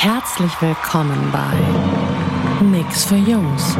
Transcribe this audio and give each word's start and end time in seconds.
Herzlich 0.00 0.52
willkommen 0.60 1.18
bei 1.32 2.64
Nix 2.64 3.06
für 3.06 3.16
Jungs. 3.16 3.76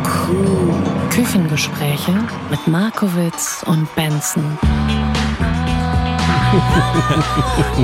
Küchengespräche 1.10 2.10
mit 2.50 2.66
Markowitz 2.66 3.62
und 3.64 3.86
Benson. 3.94 4.42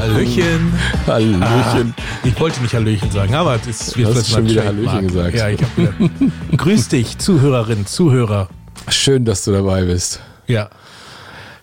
Hallöchen. 0.00 0.72
Hallöchen. 1.06 1.94
Ah, 1.96 2.02
ich 2.24 2.40
wollte 2.40 2.60
nicht 2.60 2.74
Hallöchen 2.74 3.08
sagen, 3.12 3.36
aber 3.36 3.54
es 3.54 3.68
ist 3.68 3.96
Du 3.96 4.04
hast 4.04 4.28
schon 4.28 4.42
mal 4.42 4.50
wieder. 4.50 4.64
Hallöchen 4.64 5.06
gesagt. 5.06 5.34
Ja, 5.36 5.48
ich 5.50 5.62
hab 5.62 5.76
wieder. 5.76 5.94
Grüß 6.56 6.88
dich, 6.88 7.16
Zuhörerin, 7.18 7.86
Zuhörer. 7.86 8.48
Schön, 8.88 9.24
dass 9.24 9.44
du 9.44 9.52
dabei 9.52 9.84
bist. 9.84 10.18
Ja. 10.48 10.70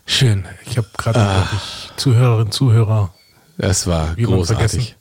Schön. 0.05 0.45
Ich 0.65 0.77
habe 0.77 0.87
gerade 0.97 1.19
Ah. 1.19 1.43
ich, 1.53 1.91
Zuhörerin, 1.97 2.49
Zuhörer. 2.49 3.09
Das 3.57 3.87
war 3.87 4.15
Wie 4.15 4.23
man 4.23 4.35
großartig. 4.35 4.95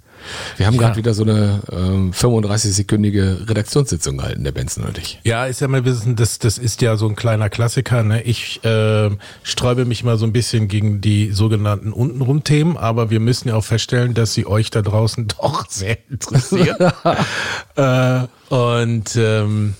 Wir 0.56 0.66
haben 0.66 0.74
Ja. 0.74 0.80
gerade 0.82 0.96
wieder 0.96 1.14
so 1.14 1.22
eine 1.22 1.60
ähm, 1.72 2.12
35-sekündige 2.12 3.48
Redaktionssitzung 3.48 4.18
gehalten, 4.18 4.44
der 4.44 4.52
Benson 4.52 4.84
und 4.84 4.98
ich. 4.98 5.20
Ja, 5.24 5.46
ist 5.46 5.60
ja 5.60 5.68
mal 5.68 5.84
wissen, 5.84 6.16
das, 6.16 6.38
das 6.38 6.58
ist 6.58 6.82
ja 6.82 6.96
so 6.96 7.08
ein 7.08 7.16
kleiner 7.16 7.48
Klassiker. 7.50 8.02
Ne? 8.02 8.22
Ich 8.22 8.62
äh, 8.64 9.10
sträube 9.42 9.84
mich 9.84 10.04
mal 10.04 10.16
so 10.18 10.26
ein 10.26 10.32
bisschen 10.32 10.68
gegen 10.68 11.00
die 11.00 11.32
sogenannten 11.32 11.92
Untenrum-Themen, 11.92 12.76
aber 12.76 13.10
wir 13.10 13.20
müssen 13.20 13.48
ja 13.48 13.56
auch 13.56 13.64
feststellen, 13.64 14.14
dass 14.14 14.34
sie 14.34 14.46
euch 14.46 14.70
da 14.70 14.82
draußen 14.82 15.28
doch 15.40 15.68
sehr 15.68 15.98
interessieren. 16.10 16.92
äh, 17.76 18.20
und 18.54 19.16
ähm, 19.16 19.74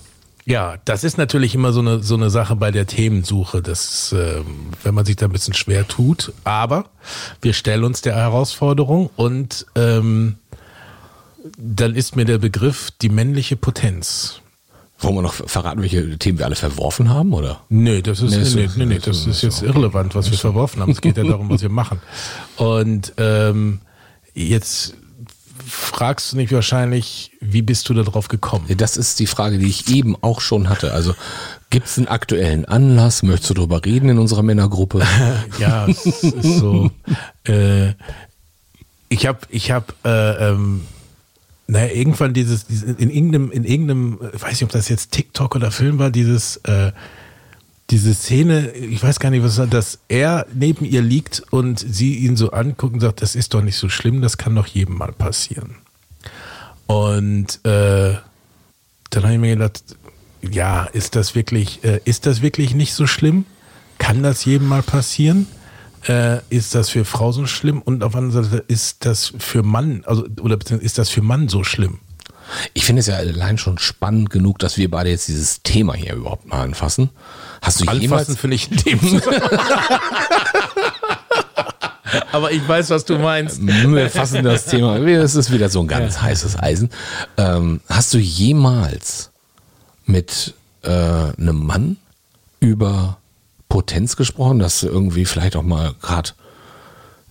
ja, 0.45 0.77
das 0.85 1.03
ist 1.03 1.17
natürlich 1.17 1.53
immer 1.55 1.71
so 1.71 1.79
eine, 1.81 2.01
so 2.03 2.15
eine 2.15 2.29
Sache 2.29 2.55
bei 2.55 2.71
der 2.71 2.87
Themensuche, 2.87 3.61
dass, 3.61 4.13
ähm, 4.17 4.71
wenn 4.83 4.93
man 4.95 5.05
sich 5.05 5.15
da 5.15 5.25
ein 5.27 5.31
bisschen 5.31 5.53
schwer 5.53 5.87
tut. 5.87 6.33
Aber 6.43 6.85
wir 7.41 7.53
stellen 7.53 7.83
uns 7.83 8.01
der 8.01 8.15
Herausforderung 8.15 9.09
und 9.15 9.65
ähm, 9.75 10.35
dann 11.57 11.95
ist 11.95 12.15
mir 12.15 12.25
der 12.25 12.37
Begriff 12.37 12.89
die 13.01 13.09
männliche 13.09 13.55
Potenz. 13.55 14.41
Wollen 14.99 15.15
wir 15.15 15.21
noch 15.23 15.33
verraten, 15.33 15.81
welche 15.81 16.17
Themen 16.19 16.37
wir 16.37 16.45
alle 16.45 16.55
verworfen 16.55 17.09
haben, 17.09 17.33
oder? 17.33 17.61
Nee, 17.69 18.03
das 18.03 18.21
ist, 18.21 18.31
Nee, 18.31 18.37
nee, 18.37 18.43
so- 18.45 18.57
nee, 18.59 18.69
nee, 18.77 18.85
nee, 18.85 18.99
das 18.99 19.25
ist 19.25 19.41
jetzt 19.41 19.63
irrelevant, 19.63 20.13
was 20.13 20.29
wir 20.29 20.37
verworfen 20.37 20.79
haben. 20.81 20.91
Es 20.91 21.01
geht 21.01 21.17
ja 21.17 21.23
darum, 21.23 21.49
was 21.49 21.63
wir 21.63 21.69
machen. 21.69 21.99
Und 22.57 23.13
ähm, 23.17 23.79
jetzt 24.35 24.93
fragst 25.71 26.31
du 26.33 26.37
mich 26.37 26.51
wahrscheinlich, 26.51 27.31
wie 27.39 27.61
bist 27.61 27.87
du 27.87 27.93
da 27.93 28.03
drauf 28.03 28.27
gekommen? 28.27 28.65
Das 28.77 28.97
ist 28.97 29.19
die 29.19 29.27
Frage, 29.27 29.57
die 29.57 29.67
ich 29.67 29.89
eben 29.89 30.15
auch 30.21 30.41
schon 30.41 30.69
hatte. 30.69 30.93
Also 30.93 31.15
gibt 31.69 31.87
es 31.87 31.97
einen 31.97 32.07
aktuellen 32.07 32.65
Anlass? 32.65 33.23
Möchtest 33.23 33.51
du 33.51 33.53
darüber 33.55 33.83
reden 33.83 34.09
in 34.09 34.19
unserer 34.19 34.43
Männergruppe? 34.43 35.01
Ja, 35.59 35.87
es 35.87 36.05
ist 36.05 36.43
so. 36.59 36.91
Äh, 37.47 37.93
ich 39.09 39.25
habe, 39.25 39.39
ich 39.49 39.71
habe, 39.71 39.93
äh, 40.05 40.49
ähm, 40.49 40.81
naja, 41.67 41.93
irgendwann 41.93 42.33
dieses, 42.33 42.65
dieses 42.65 42.83
in 42.97 43.09
irgendeinem, 43.09 43.51
in 43.51 43.63
irgendeinem, 43.63 44.19
äh, 44.21 44.41
weiß 44.41 44.51
nicht, 44.51 44.63
ob 44.63 44.71
das 44.71 44.89
jetzt 44.89 45.11
TikTok 45.11 45.55
oder 45.55 45.71
Film 45.71 45.99
war, 45.99 46.11
dieses, 46.11 46.57
äh, 46.57 46.91
diese 47.91 48.13
Szene, 48.13 48.71
ich 48.71 49.03
weiß 49.03 49.19
gar 49.19 49.29
nicht, 49.29 49.43
was 49.43 49.61
dass 49.69 49.99
er 50.07 50.47
neben 50.53 50.85
ihr 50.85 51.01
liegt 51.01 51.43
und 51.51 51.77
sie 51.79 52.15
ihn 52.15 52.37
so 52.37 52.51
anguckt 52.51 52.93
und 52.93 53.01
sagt, 53.01 53.21
das 53.21 53.35
ist 53.35 53.53
doch 53.53 53.61
nicht 53.61 53.75
so 53.75 53.89
schlimm, 53.89 54.21
das 54.21 54.37
kann 54.37 54.55
doch 54.55 54.65
jedem 54.67 54.97
mal 54.97 55.11
passieren. 55.11 55.75
Und 56.87 57.63
äh, 57.65 58.15
dann 59.09 59.23
habe 59.23 59.33
ich 59.33 59.39
mir 59.39 59.55
gedacht, 59.55 59.83
ja, 60.41 60.85
ist 60.85 61.15
das 61.15 61.35
wirklich, 61.35 61.83
äh, 61.83 61.99
ist 62.05 62.25
das 62.25 62.41
wirklich 62.41 62.73
nicht 62.73 62.93
so 62.93 63.07
schlimm? 63.07 63.45
Kann 63.97 64.23
das 64.23 64.45
jedem 64.45 64.67
mal 64.67 64.81
passieren? 64.81 65.47
Äh, 66.07 66.39
ist 66.49 66.73
das 66.73 66.89
für 66.89 67.05
Frau 67.05 67.31
so 67.31 67.45
schlimm? 67.45 67.81
Und 67.81 68.03
auf 68.03 68.13
der 68.13 68.21
anderen 68.21 68.45
Seite 68.45 68.63
ist 68.67 69.05
das 69.05 69.33
für 69.37 69.63
Mann, 69.63 70.03
also 70.05 70.25
oder 70.41 70.57
ist 70.79 70.97
das 70.97 71.09
für 71.09 71.21
Mann 71.21 71.49
so 71.49 71.63
schlimm? 71.63 71.99
Ich 72.73 72.85
finde 72.85 72.99
es 73.01 73.07
ja 73.07 73.15
allein 73.15 73.57
schon 73.57 73.77
spannend 73.77 74.29
genug, 74.29 74.59
dass 74.59 74.77
wir 74.77 74.89
beide 74.89 75.09
jetzt 75.09 75.27
dieses 75.27 75.61
Thema 75.63 75.93
hier 75.93 76.13
überhaupt 76.13 76.47
mal 76.47 76.61
anfassen. 76.61 77.09
Hast 77.61 77.79
du 77.81 77.83
Anfassen 77.83 78.01
jemals 78.01 78.37
finde 78.37 78.55
ich 78.55 78.71
ein 78.71 78.77
Thema. 78.77 79.21
Aber 82.31 82.51
ich 82.51 82.67
weiß, 82.67 82.89
was 82.89 83.05
du 83.05 83.17
meinst. 83.17 83.65
Wir 83.65 84.09
fassen 84.09 84.43
das 84.43 84.65
Thema. 84.65 84.97
Es 84.97 85.35
ist 85.35 85.51
wieder 85.51 85.69
so 85.69 85.81
ein 85.81 85.87
ganz 85.87 86.21
heißes 86.21 86.59
Eisen. 86.59 86.89
Ähm, 87.37 87.81
hast 87.87 88.13
du 88.13 88.17
jemals 88.17 89.31
mit 90.05 90.53
äh, 90.83 90.89
einem 90.89 91.65
Mann 91.65 91.97
über 92.59 93.17
Potenz 93.69 94.15
gesprochen, 94.15 94.59
dass 94.59 94.81
du 94.81 94.87
irgendwie 94.87 95.25
vielleicht 95.25 95.55
auch 95.55 95.63
mal 95.63 95.93
gerade 96.01 96.31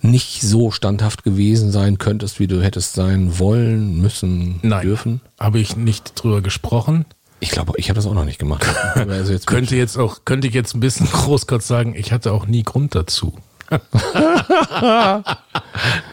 nicht 0.03 0.41
so 0.41 0.71
standhaft 0.71 1.23
gewesen 1.23 1.71
sein 1.71 1.97
könntest, 1.97 2.39
wie 2.39 2.47
du 2.47 2.61
hättest 2.61 2.93
sein 2.93 3.39
wollen, 3.39 4.01
müssen, 4.01 4.59
Nein, 4.61 4.81
dürfen? 4.81 5.21
habe 5.39 5.59
ich 5.59 5.75
nicht 5.75 6.13
drüber 6.15 6.41
gesprochen. 6.41 7.05
Ich 7.39 7.49
glaube, 7.49 7.73
ich 7.77 7.89
habe 7.89 7.95
das 7.95 8.05
auch 8.05 8.13
noch 8.13 8.25
nicht 8.25 8.39
gemacht. 8.39 8.65
Also 8.95 9.33
jetzt 9.33 9.47
Könnte 9.47 9.75
jetzt 9.75 9.97
auch, 9.97 10.25
könnte 10.25 10.47
ich 10.47 10.53
jetzt 10.53 10.75
ein 10.75 10.79
bisschen 10.79 11.07
großkotz 11.11 11.67
sagen, 11.67 11.95
ich 11.95 12.11
hatte 12.11 12.31
auch 12.31 12.45
nie 12.45 12.63
Grund 12.63 12.95
dazu. 12.95 13.33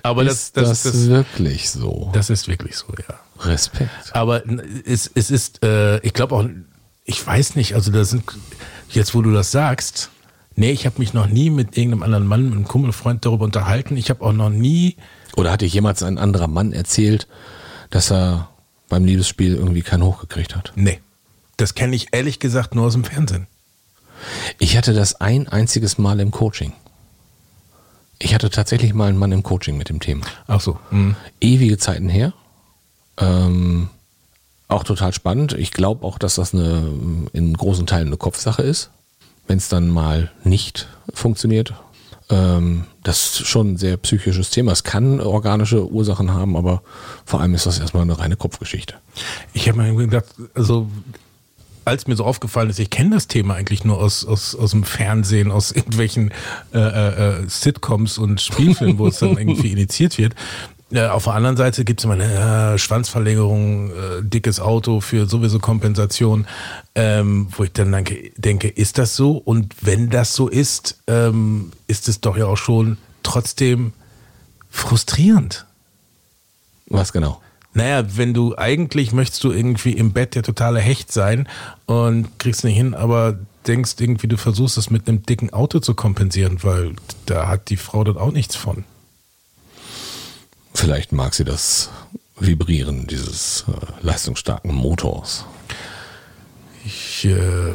Aber 0.02 0.24
das, 0.24 0.34
ist 0.34 0.56
das, 0.56 0.68
das, 0.68 0.82
das, 0.84 1.08
wirklich 1.08 1.70
so? 1.70 2.10
das 2.12 2.30
ist 2.30 2.46
wirklich 2.48 2.76
so, 2.76 2.86
ja. 2.96 3.44
Respekt. 3.44 3.90
Aber 4.12 4.42
es, 4.84 5.10
es 5.12 5.30
ist, 5.30 5.64
äh, 5.64 5.98
ich 6.00 6.12
glaube 6.12 6.36
auch, 6.36 6.44
ich 7.04 7.26
weiß 7.26 7.56
nicht, 7.56 7.74
also 7.74 7.90
da 7.90 8.04
sind, 8.04 8.24
jetzt 8.90 9.14
wo 9.14 9.22
du 9.22 9.32
das 9.32 9.50
sagst, 9.50 10.10
nee, 10.58 10.72
ich 10.72 10.86
habe 10.86 10.98
mich 10.98 11.14
noch 11.14 11.26
nie 11.28 11.50
mit 11.50 11.76
irgendeinem 11.76 12.02
anderen 12.02 12.26
Mann, 12.26 12.44
mit 12.44 12.52
einem 12.52 12.64
Kummelfreund 12.68 13.24
darüber 13.24 13.44
unterhalten. 13.44 13.96
Ich 13.96 14.10
habe 14.10 14.24
auch 14.24 14.32
noch 14.32 14.50
nie, 14.50 14.96
Oder 15.36 15.52
hat 15.52 15.60
dir 15.60 15.68
jemals 15.68 16.02
ein 16.02 16.18
anderer 16.18 16.48
Mann 16.48 16.72
erzählt, 16.72 17.28
dass 17.90 18.10
er 18.10 18.48
beim 18.88 19.04
Liebesspiel 19.04 19.54
irgendwie 19.54 19.82
keinen 19.82 20.02
hochgekriegt 20.04 20.56
hat? 20.56 20.72
nee, 20.74 21.00
das 21.56 21.74
kenne 21.74 21.96
ich 21.96 22.08
ehrlich 22.12 22.38
gesagt 22.38 22.74
nur 22.74 22.86
aus 22.86 22.92
dem 22.92 23.04
Fernsehen. 23.04 23.46
Ich 24.58 24.76
hatte 24.76 24.94
das 24.94 25.20
ein 25.20 25.48
einziges 25.48 25.98
Mal 25.98 26.20
im 26.20 26.30
Coaching. 26.30 26.72
Ich 28.20 28.34
hatte 28.34 28.50
tatsächlich 28.50 28.94
mal 28.94 29.08
einen 29.08 29.18
Mann 29.18 29.32
im 29.32 29.42
Coaching 29.44 29.76
mit 29.76 29.88
dem 29.88 30.00
Thema. 30.00 30.26
Ach 30.48 30.60
so. 30.60 30.78
mhm. 30.90 31.14
Ewige 31.40 31.78
Zeiten 31.78 32.08
her. 32.08 32.32
Ähm, 33.16 33.90
auch 34.68 34.84
total 34.84 35.12
spannend. 35.12 35.52
Ich 35.52 35.70
glaube 35.72 36.04
auch, 36.06 36.18
dass 36.18 36.34
das 36.36 36.52
eine, 36.52 36.92
in 37.32 37.54
großen 37.56 37.86
Teilen 37.86 38.08
eine 38.08 38.16
Kopfsache 38.16 38.62
ist, 38.62 38.90
wenn 39.48 39.58
es 39.58 39.68
dann 39.68 39.88
mal 39.88 40.30
nicht 40.44 40.88
funktioniert. 41.12 41.74
Ähm, 42.30 42.84
das 43.02 43.40
ist 43.40 43.46
schon 43.46 43.72
ein 43.72 43.76
sehr 43.78 43.96
psychisches 43.96 44.50
Thema. 44.50 44.72
Es 44.72 44.84
kann 44.84 45.20
organische 45.20 45.90
Ursachen 45.90 46.32
haben, 46.32 46.56
aber 46.56 46.82
vor 47.24 47.40
allem 47.40 47.54
ist 47.54 47.66
das 47.66 47.78
erstmal 47.78 48.02
eine 48.02 48.18
reine 48.18 48.36
Kopfgeschichte. 48.36 48.94
Ich 49.54 49.68
habe 49.68 49.82
mir 49.82 49.94
gedacht, 49.94 50.26
also 50.54 50.88
als 51.86 52.06
mir 52.06 52.16
so 52.16 52.24
aufgefallen 52.24 52.68
ist, 52.68 52.78
ich 52.78 52.90
kenne 52.90 53.14
das 53.14 53.28
Thema 53.28 53.54
eigentlich 53.54 53.82
nur 53.82 53.98
aus, 53.98 54.26
aus, 54.26 54.54
aus 54.54 54.72
dem 54.72 54.84
Fernsehen, 54.84 55.50
aus 55.50 55.72
irgendwelchen 55.72 56.32
äh, 56.74 56.78
äh, 56.78 57.42
äh, 57.44 57.48
Sitcoms 57.48 58.18
und 58.18 58.42
Spielfilmen, 58.42 58.98
wo 58.98 59.06
es 59.06 59.18
dann 59.20 59.38
irgendwie 59.38 59.72
initiiert 59.72 60.18
wird. 60.18 60.34
Äh, 60.90 61.06
auf 61.06 61.24
der 61.24 61.34
anderen 61.34 61.56
Seite 61.56 61.84
gibt 61.84 62.00
es 62.00 62.04
immer 62.04 62.14
eine 62.14 62.74
äh, 62.74 62.78
Schwanzverlängerung, 62.78 63.90
äh, 63.90 63.92
dickes 64.22 64.58
Auto 64.58 65.00
für 65.00 65.26
sowieso 65.26 65.58
Kompensation, 65.58 66.46
ähm, 66.94 67.48
wo 67.56 67.64
ich 67.64 67.72
dann 67.72 67.92
denke, 67.92 68.32
denke, 68.36 68.68
ist 68.68 68.96
das 68.98 69.14
so? 69.14 69.32
Und 69.36 69.74
wenn 69.82 70.08
das 70.08 70.34
so 70.34 70.48
ist, 70.48 70.98
ähm, 71.06 71.72
ist 71.86 72.08
es 72.08 72.20
doch 72.20 72.36
ja 72.36 72.46
auch 72.46 72.56
schon 72.56 72.96
trotzdem 73.22 73.92
frustrierend. 74.70 75.66
Was 76.86 77.12
genau? 77.12 77.40
Naja, 77.74 78.04
wenn 78.16 78.32
du 78.32 78.56
eigentlich 78.56 79.12
möchtest 79.12 79.44
du 79.44 79.52
irgendwie 79.52 79.92
im 79.92 80.12
Bett 80.12 80.34
der 80.34 80.42
totale 80.42 80.80
Hecht 80.80 81.12
sein 81.12 81.46
und 81.84 82.38
kriegst 82.38 82.64
nicht 82.64 82.76
hin, 82.76 82.94
aber 82.94 83.38
denkst 83.66 83.96
irgendwie, 83.98 84.26
du 84.26 84.38
versuchst 84.38 84.78
es 84.78 84.90
mit 84.90 85.06
einem 85.06 85.22
dicken 85.22 85.52
Auto 85.52 85.78
zu 85.80 85.94
kompensieren, 85.94 86.62
weil 86.62 86.94
da 87.26 87.46
hat 87.46 87.68
die 87.68 87.76
Frau 87.76 88.02
dann 88.04 88.16
auch 88.16 88.32
nichts 88.32 88.56
von. 88.56 88.84
Vielleicht 90.74 91.12
mag 91.12 91.34
sie 91.34 91.44
das 91.44 91.90
Vibrieren 92.38 93.06
dieses 93.06 93.64
äh, 93.68 94.04
leistungsstarken 94.04 94.72
Motors. 94.74 95.44
Ich 96.84 97.24
äh, 97.26 97.74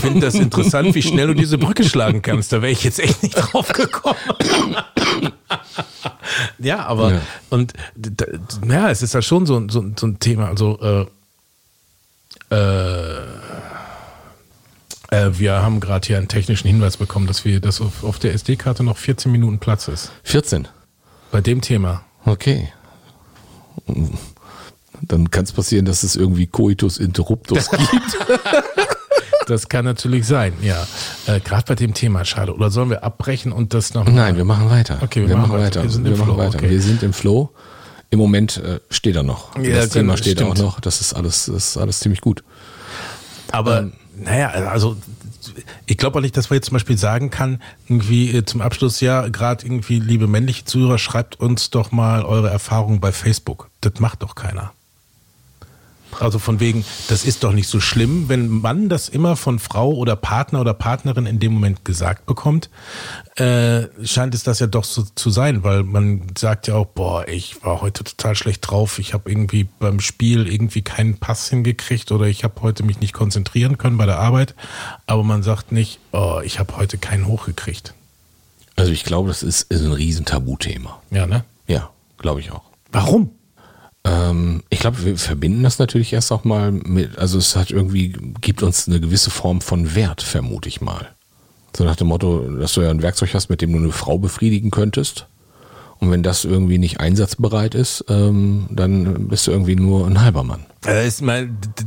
finde 0.00 0.20
das 0.20 0.34
interessant, 0.34 0.94
wie 0.94 1.02
schnell 1.02 1.28
du 1.28 1.34
diese 1.34 1.56
Brücke 1.56 1.84
schlagen 1.84 2.20
kannst. 2.20 2.52
Da 2.52 2.60
wäre 2.60 2.72
ich 2.72 2.84
jetzt 2.84 2.98
echt 2.98 3.22
nicht 3.22 3.34
drauf 3.34 3.72
gekommen. 3.72 4.16
ja, 6.58 6.84
aber 6.84 7.14
Ja. 7.14 7.20
und 7.50 7.72
ja, 8.68 8.90
es 8.90 9.02
ist 9.02 9.14
ja 9.14 9.22
schon 9.22 9.46
so, 9.46 9.66
so, 9.68 9.84
so 9.98 10.06
ein 10.06 10.18
Thema. 10.18 10.48
Also 10.48 10.78
äh, 12.50 12.54
äh, 12.54 13.20
äh, 15.10 15.38
wir 15.38 15.62
haben 15.62 15.80
gerade 15.80 16.06
hier 16.06 16.18
einen 16.18 16.28
technischen 16.28 16.66
Hinweis 16.68 16.96
bekommen, 16.96 17.26
dass 17.26 17.44
wir, 17.44 17.60
dass 17.60 17.80
auf, 17.80 18.02
auf 18.04 18.18
der 18.18 18.34
SD-Karte 18.34 18.82
noch 18.82 18.98
14 18.98 19.30
Minuten 19.32 19.58
Platz 19.60 19.88
ist. 19.88 20.10
14. 20.24 20.68
Bei 21.30 21.40
dem 21.40 21.60
Thema. 21.60 22.04
Okay. 22.24 22.68
Dann 25.02 25.30
kann 25.30 25.44
es 25.44 25.52
passieren, 25.52 25.84
dass 25.84 26.02
es 26.02 26.16
irgendwie 26.16 26.46
Coitus 26.46 26.98
Interruptus 26.98 27.70
gibt. 27.70 27.90
Das 29.46 29.68
kann 29.68 29.84
natürlich 29.84 30.26
sein, 30.26 30.52
ja. 30.62 30.86
Äh, 31.26 31.40
Gerade 31.40 31.64
bei 31.66 31.74
dem 31.74 31.94
Thema, 31.94 32.24
schade. 32.24 32.54
Oder 32.54 32.70
sollen 32.70 32.90
wir 32.90 33.02
abbrechen 33.02 33.50
und 33.50 33.74
das 33.74 33.92
noch? 33.92 34.06
Nein, 34.06 34.36
wir 34.36 34.44
machen 34.44 34.70
weiter. 34.70 34.98
Okay, 35.02 35.26
wir 35.28 35.36
machen 35.36 35.52
weiter. 35.58 35.80
Wir, 35.80 35.84
Wir 35.84 35.90
sind 35.90 36.04
wir 36.04 36.12
im 36.12 36.18
machen 36.18 36.34
Flow, 36.34 36.38
weiter. 36.38 36.58
okay. 36.58 36.70
Wir 36.70 36.80
sind 36.80 37.02
im 37.02 37.12
Flow. 37.12 37.50
Im 38.10 38.18
Moment 38.18 38.58
äh, 38.58 38.78
steht 38.90 39.16
er 39.16 39.22
noch. 39.24 39.56
Ja, 39.58 39.76
das 39.76 39.88
Thema 39.88 40.02
genau, 40.12 40.16
steht 40.18 40.38
stimmt. 40.38 40.50
auch 40.52 40.62
noch. 40.62 40.80
Das 40.80 41.00
ist 41.00 41.14
alles, 41.14 41.46
das 41.46 41.70
ist 41.70 41.76
alles 41.76 41.98
ziemlich 42.00 42.20
gut. 42.20 42.44
Aber 43.50 43.90
naja, 44.24 44.48
also 44.48 44.96
ich 45.86 45.96
glaube 45.98 46.18
auch 46.18 46.22
nicht, 46.22 46.36
dass 46.36 46.50
man 46.50 46.56
jetzt 46.56 46.66
zum 46.66 46.74
Beispiel 46.74 46.98
sagen 46.98 47.30
kann, 47.30 47.60
irgendwie 47.88 48.30
äh, 48.30 48.44
zum 48.44 48.60
Abschluss, 48.60 49.00
ja, 49.00 49.28
gerade 49.28 49.64
irgendwie, 49.66 49.98
liebe 49.98 50.26
männliche 50.26 50.64
Zuhörer, 50.64 50.98
schreibt 50.98 51.40
uns 51.40 51.70
doch 51.70 51.92
mal 51.92 52.24
eure 52.24 52.50
Erfahrungen 52.50 53.00
bei 53.00 53.12
Facebook. 53.12 53.70
Das 53.80 53.98
macht 53.98 54.22
doch 54.22 54.34
keiner. 54.34 54.72
Also 56.20 56.38
von 56.38 56.60
wegen, 56.60 56.84
das 57.08 57.24
ist 57.24 57.44
doch 57.44 57.52
nicht 57.52 57.68
so 57.68 57.80
schlimm, 57.80 58.28
wenn 58.28 58.48
man 58.48 58.88
das 58.88 59.08
immer 59.08 59.36
von 59.36 59.58
Frau 59.58 59.92
oder 59.92 60.16
Partner 60.16 60.60
oder 60.60 60.74
Partnerin 60.74 61.26
in 61.26 61.38
dem 61.38 61.52
Moment 61.52 61.84
gesagt 61.84 62.26
bekommt, 62.26 62.70
äh, 63.36 63.84
scheint 64.04 64.34
es 64.34 64.42
das 64.42 64.58
ja 64.58 64.66
doch 64.66 64.84
so 64.84 65.02
zu 65.02 65.30
sein, 65.30 65.64
weil 65.64 65.82
man 65.82 66.26
sagt 66.36 66.68
ja 66.68 66.74
auch, 66.74 66.86
boah, 66.86 67.26
ich 67.28 67.64
war 67.64 67.80
heute 67.80 68.04
total 68.04 68.34
schlecht 68.34 68.68
drauf, 68.68 68.98
ich 68.98 69.14
habe 69.14 69.30
irgendwie 69.30 69.64
beim 69.78 70.00
Spiel 70.00 70.46
irgendwie 70.46 70.82
keinen 70.82 71.18
Pass 71.18 71.48
hingekriegt 71.48 72.12
oder 72.12 72.26
ich 72.26 72.44
habe 72.44 72.60
heute 72.62 72.82
mich 72.82 73.00
nicht 73.00 73.12
konzentrieren 73.12 73.78
können 73.78 73.96
bei 73.96 74.06
der 74.06 74.18
Arbeit, 74.18 74.54
aber 75.06 75.24
man 75.24 75.42
sagt 75.42 75.72
nicht, 75.72 75.98
oh, 76.12 76.40
ich 76.44 76.58
habe 76.58 76.76
heute 76.76 76.98
keinen 76.98 77.26
hochgekriegt. 77.26 77.94
Also 78.76 78.92
ich 78.92 79.04
glaube, 79.04 79.28
das 79.28 79.42
ist, 79.42 79.70
ist 79.70 79.84
ein 79.84 79.92
riesen 79.92 80.24
Tabuthema. 80.24 81.00
Ja, 81.10 81.26
ne? 81.26 81.44
Ja, 81.66 81.90
glaube 82.18 82.40
ich 82.40 82.50
auch. 82.50 82.62
Warum? 82.90 83.30
Ähm, 84.04 84.62
ich 84.68 84.80
glaube, 84.80 85.04
wir 85.04 85.16
verbinden 85.16 85.62
das 85.62 85.78
natürlich 85.78 86.12
erst 86.12 86.32
auch 86.32 86.44
mal 86.44 86.72
mit, 86.72 87.18
also 87.18 87.38
es 87.38 87.56
hat 87.56 87.70
irgendwie, 87.70 88.14
gibt 88.40 88.62
uns 88.62 88.88
eine 88.88 89.00
gewisse 89.00 89.30
Form 89.30 89.60
von 89.60 89.94
Wert, 89.94 90.22
vermute 90.22 90.68
ich 90.68 90.80
mal. 90.80 91.10
So 91.76 91.84
nach 91.84 91.96
dem 91.96 92.08
Motto, 92.08 92.40
dass 92.40 92.74
du 92.74 92.82
ja 92.82 92.90
ein 92.90 93.02
Werkzeug 93.02 93.32
hast, 93.34 93.48
mit 93.48 93.62
dem 93.62 93.72
du 93.72 93.78
eine 93.78 93.92
Frau 93.92 94.18
befriedigen 94.18 94.70
könntest. 94.70 95.26
Und 95.98 96.10
wenn 96.10 96.24
das 96.24 96.44
irgendwie 96.44 96.78
nicht 96.78 96.98
einsatzbereit 96.98 97.76
ist, 97.76 98.04
ähm, 98.08 98.66
dann 98.70 99.28
bist 99.28 99.46
du 99.46 99.52
irgendwie 99.52 99.76
nur 99.76 100.04
ein 100.04 100.20
halber 100.20 100.42
Mann. 100.42 100.66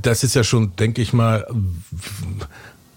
Das 0.02 0.24
ist 0.24 0.36
ja 0.36 0.44
schon, 0.46 0.74
denke 0.78 1.02
ich 1.02 1.12
mal, 1.12 1.46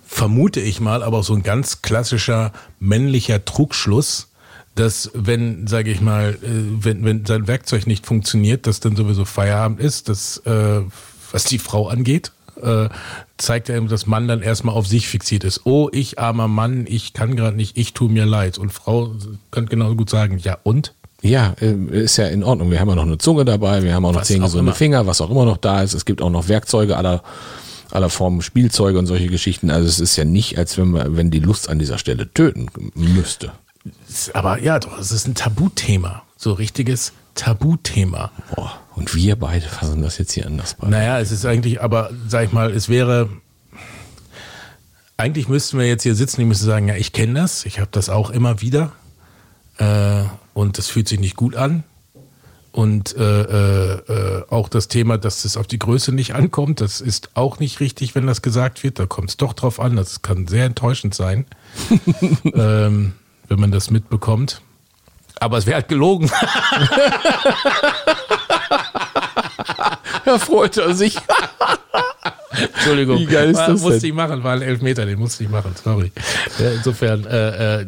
vermute 0.06 0.60
ich 0.60 0.80
mal, 0.80 1.02
aber 1.02 1.24
so 1.24 1.34
ein 1.34 1.42
ganz 1.42 1.82
klassischer 1.82 2.52
männlicher 2.78 3.44
Trugschluss, 3.44 4.27
dass 4.78 5.10
wenn, 5.14 5.66
sage 5.66 5.90
ich 5.90 6.00
mal, 6.00 6.38
äh, 6.42 6.48
wenn, 6.80 7.04
wenn 7.04 7.26
sein 7.26 7.46
Werkzeug 7.46 7.86
nicht 7.86 8.06
funktioniert, 8.06 8.66
dass 8.66 8.80
dann 8.80 8.96
sowieso 8.96 9.24
Feierabend 9.24 9.80
ist, 9.80 10.08
dass, 10.08 10.38
äh, 10.38 10.80
was 11.32 11.44
die 11.44 11.58
Frau 11.58 11.88
angeht, 11.88 12.32
äh, 12.62 12.88
zeigt 13.36 13.68
ja 13.68 13.76
eben, 13.76 13.88
dass 13.88 14.06
Mann 14.06 14.28
dann 14.28 14.42
erstmal 14.42 14.74
auf 14.74 14.86
sich 14.86 15.08
fixiert 15.08 15.44
ist. 15.44 15.62
Oh, 15.64 15.88
ich 15.92 16.18
armer 16.18 16.48
Mann, 16.48 16.86
ich 16.88 17.12
kann 17.12 17.36
gerade 17.36 17.56
nicht, 17.56 17.76
ich 17.76 17.92
tue 17.92 18.10
mir 18.10 18.26
leid. 18.26 18.58
Und 18.58 18.72
Frau 18.72 19.12
kann 19.50 19.66
genauso 19.66 19.96
gut 19.96 20.10
sagen, 20.10 20.38
ja 20.38 20.58
und? 20.62 20.94
Ja, 21.22 21.54
äh, 21.60 22.02
ist 22.02 22.16
ja 22.16 22.26
in 22.28 22.44
Ordnung. 22.44 22.70
Wir 22.70 22.80
haben 22.80 22.88
ja 22.88 22.94
noch 22.94 23.02
eine 23.02 23.18
Zunge 23.18 23.44
dabei, 23.44 23.82
wir 23.82 23.94
haben 23.94 24.04
auch 24.04 24.12
noch 24.12 24.20
Was 24.20 24.28
zehn 24.28 24.42
gesunde. 24.42 24.72
Finger, 24.72 25.06
was 25.06 25.20
auch 25.20 25.30
immer 25.30 25.44
noch 25.44 25.56
da 25.56 25.82
ist. 25.82 25.94
Es 25.94 26.04
gibt 26.04 26.22
auch 26.22 26.30
noch 26.30 26.48
Werkzeuge 26.48 26.96
aller, 26.96 27.22
aller 27.90 28.10
Formen, 28.10 28.42
Spielzeuge 28.42 28.98
und 28.98 29.06
solche 29.06 29.26
Geschichten. 29.26 29.70
Also 29.70 29.88
es 29.88 29.98
ist 29.98 30.16
ja 30.16 30.24
nicht, 30.24 30.58
als 30.58 30.78
wenn 30.78 30.92
man, 30.92 31.16
wenn 31.16 31.30
die 31.30 31.40
Lust 31.40 31.68
an 31.68 31.78
dieser 31.78 31.98
Stelle 31.98 32.32
töten 32.32 32.68
müsste. 32.94 33.52
Aber 34.34 34.62
ja, 34.62 34.78
doch, 34.78 34.98
es 34.98 35.12
ist 35.12 35.26
ein 35.26 35.34
Tabuthema. 35.34 36.22
So 36.36 36.52
richtiges 36.52 37.12
Tabuthema. 37.34 38.30
Boah, 38.54 38.80
und 38.94 39.14
wir 39.14 39.36
beide 39.36 39.66
fassen 39.66 40.02
das 40.02 40.18
jetzt 40.18 40.32
hier 40.32 40.46
anders 40.46 40.74
bei. 40.74 40.88
Naja, 40.88 41.20
es 41.20 41.30
ist 41.30 41.46
eigentlich, 41.46 41.80
aber 41.80 42.10
sag 42.26 42.46
ich 42.46 42.52
mal, 42.52 42.70
es 42.70 42.88
wäre. 42.88 43.28
Eigentlich 45.16 45.48
müssten 45.48 45.78
wir 45.78 45.86
jetzt 45.86 46.04
hier 46.04 46.14
sitzen, 46.14 46.42
ich 46.42 46.46
müsste 46.46 46.64
sagen, 46.64 46.86
ja, 46.86 46.94
ich 46.94 47.12
kenne 47.12 47.40
das, 47.40 47.66
ich 47.66 47.80
habe 47.80 47.90
das 47.90 48.08
auch 48.08 48.30
immer 48.30 48.60
wieder. 48.60 48.92
Äh, 49.78 50.22
und 50.54 50.78
das 50.78 50.88
fühlt 50.88 51.08
sich 51.08 51.18
nicht 51.18 51.34
gut 51.36 51.56
an. 51.56 51.82
Und 52.70 53.16
äh, 53.16 53.42
äh, 53.42 53.92
äh, 54.08 54.44
auch 54.50 54.68
das 54.68 54.86
Thema, 54.86 55.18
dass 55.18 55.44
es 55.44 55.56
auf 55.56 55.66
die 55.66 55.78
Größe 55.78 56.12
nicht 56.12 56.34
ankommt, 56.34 56.80
das 56.80 57.00
ist 57.00 57.30
auch 57.34 57.58
nicht 57.58 57.80
richtig, 57.80 58.14
wenn 58.14 58.26
das 58.26 58.42
gesagt 58.42 58.84
wird. 58.84 58.98
Da 58.98 59.06
kommt 59.06 59.30
es 59.30 59.36
doch 59.36 59.52
drauf 59.52 59.80
an. 59.80 59.96
Das 59.96 60.22
kann 60.22 60.46
sehr 60.46 60.66
enttäuschend 60.66 61.14
sein, 61.14 61.46
ähm, 62.54 63.14
wenn 63.48 63.60
man 63.60 63.70
das 63.70 63.90
mitbekommt. 63.90 64.60
Aber 65.40 65.58
es 65.58 65.66
wäre 65.66 65.76
halt 65.76 65.88
gelogen. 65.88 66.30
Ja, 70.26 70.38
freut 70.38 70.76
er 70.76 70.94
sich. 70.94 71.16
Entschuldigung. 72.74 73.18
Wie 73.18 73.26
geil 73.26 73.50
ist 73.50 73.58
das 73.58 73.80
musste 73.80 74.00
denn? 74.00 74.08
ich 74.10 74.14
machen, 74.14 74.42
war 74.42 74.54
ein 74.54 74.62
Elfmeter, 74.62 75.06
den 75.06 75.18
musste 75.18 75.44
ich 75.44 75.50
machen, 75.50 75.72
sorry. 75.82 76.10
Ja, 76.58 76.70
insofern, 76.70 77.24
äh, 77.24 77.82
äh, 77.82 77.86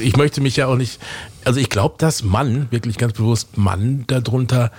ich 0.00 0.16
möchte 0.16 0.40
mich 0.40 0.56
ja 0.56 0.66
auch 0.66 0.76
nicht, 0.76 1.00
also 1.44 1.60
ich 1.60 1.70
glaube, 1.70 1.94
dass 1.98 2.22
Mann, 2.24 2.66
wirklich 2.70 2.98
ganz 2.98 3.12
bewusst 3.12 3.56
Mann 3.56 4.04
darunter 4.08 4.72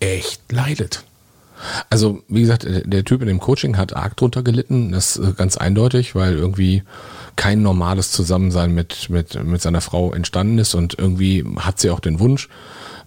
echt 0.00 0.50
leidet. 0.50 1.04
Also, 1.90 2.22
wie 2.28 2.40
gesagt, 2.40 2.64
der 2.64 2.82
der 2.82 3.04
Typ 3.04 3.20
in 3.20 3.26
dem 3.26 3.40
Coaching 3.40 3.76
hat 3.76 3.94
arg 3.94 4.16
drunter 4.16 4.42
gelitten, 4.42 4.92
das 4.92 5.16
ist 5.16 5.36
ganz 5.36 5.56
eindeutig, 5.56 6.14
weil 6.14 6.34
irgendwie 6.34 6.84
kein 7.38 7.62
normales 7.62 8.10
Zusammensein 8.10 8.74
mit, 8.74 9.08
mit, 9.10 9.42
mit 9.44 9.62
seiner 9.62 9.80
Frau 9.80 10.12
entstanden 10.12 10.58
ist 10.58 10.74
und 10.74 10.98
irgendwie 10.98 11.44
hat 11.56 11.78
sie 11.78 11.90
auch 11.90 12.00
den 12.00 12.18
Wunsch, 12.18 12.48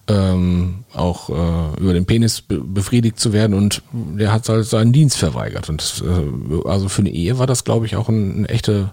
ähm, 0.07 0.86
auch 0.94 1.30
äh, 1.30 1.81
über 1.81 1.94
den 1.94 2.06
Penis 2.06 2.42
be 2.42 2.60
befriedigt 2.60 3.19
zu 3.19 3.33
werden 3.33 3.54
und 3.54 3.83
der 3.92 4.31
hat 4.31 4.48
halt 4.48 4.66
seinen 4.66 4.94
Dienst 4.94 5.18
verweigert. 5.18 5.69
Und 5.69 5.81
das, 5.81 6.01
äh, 6.01 6.68
also 6.68 6.88
für 6.88 7.01
eine 7.01 7.12
Ehe 7.12 7.39
war 7.39 7.45
das, 7.45 7.66
glaube 7.66 7.86
ich, 7.86 7.98
auch 7.98 8.07
ein, 8.07 8.38
eine 8.38 8.50
echte, 8.50 8.92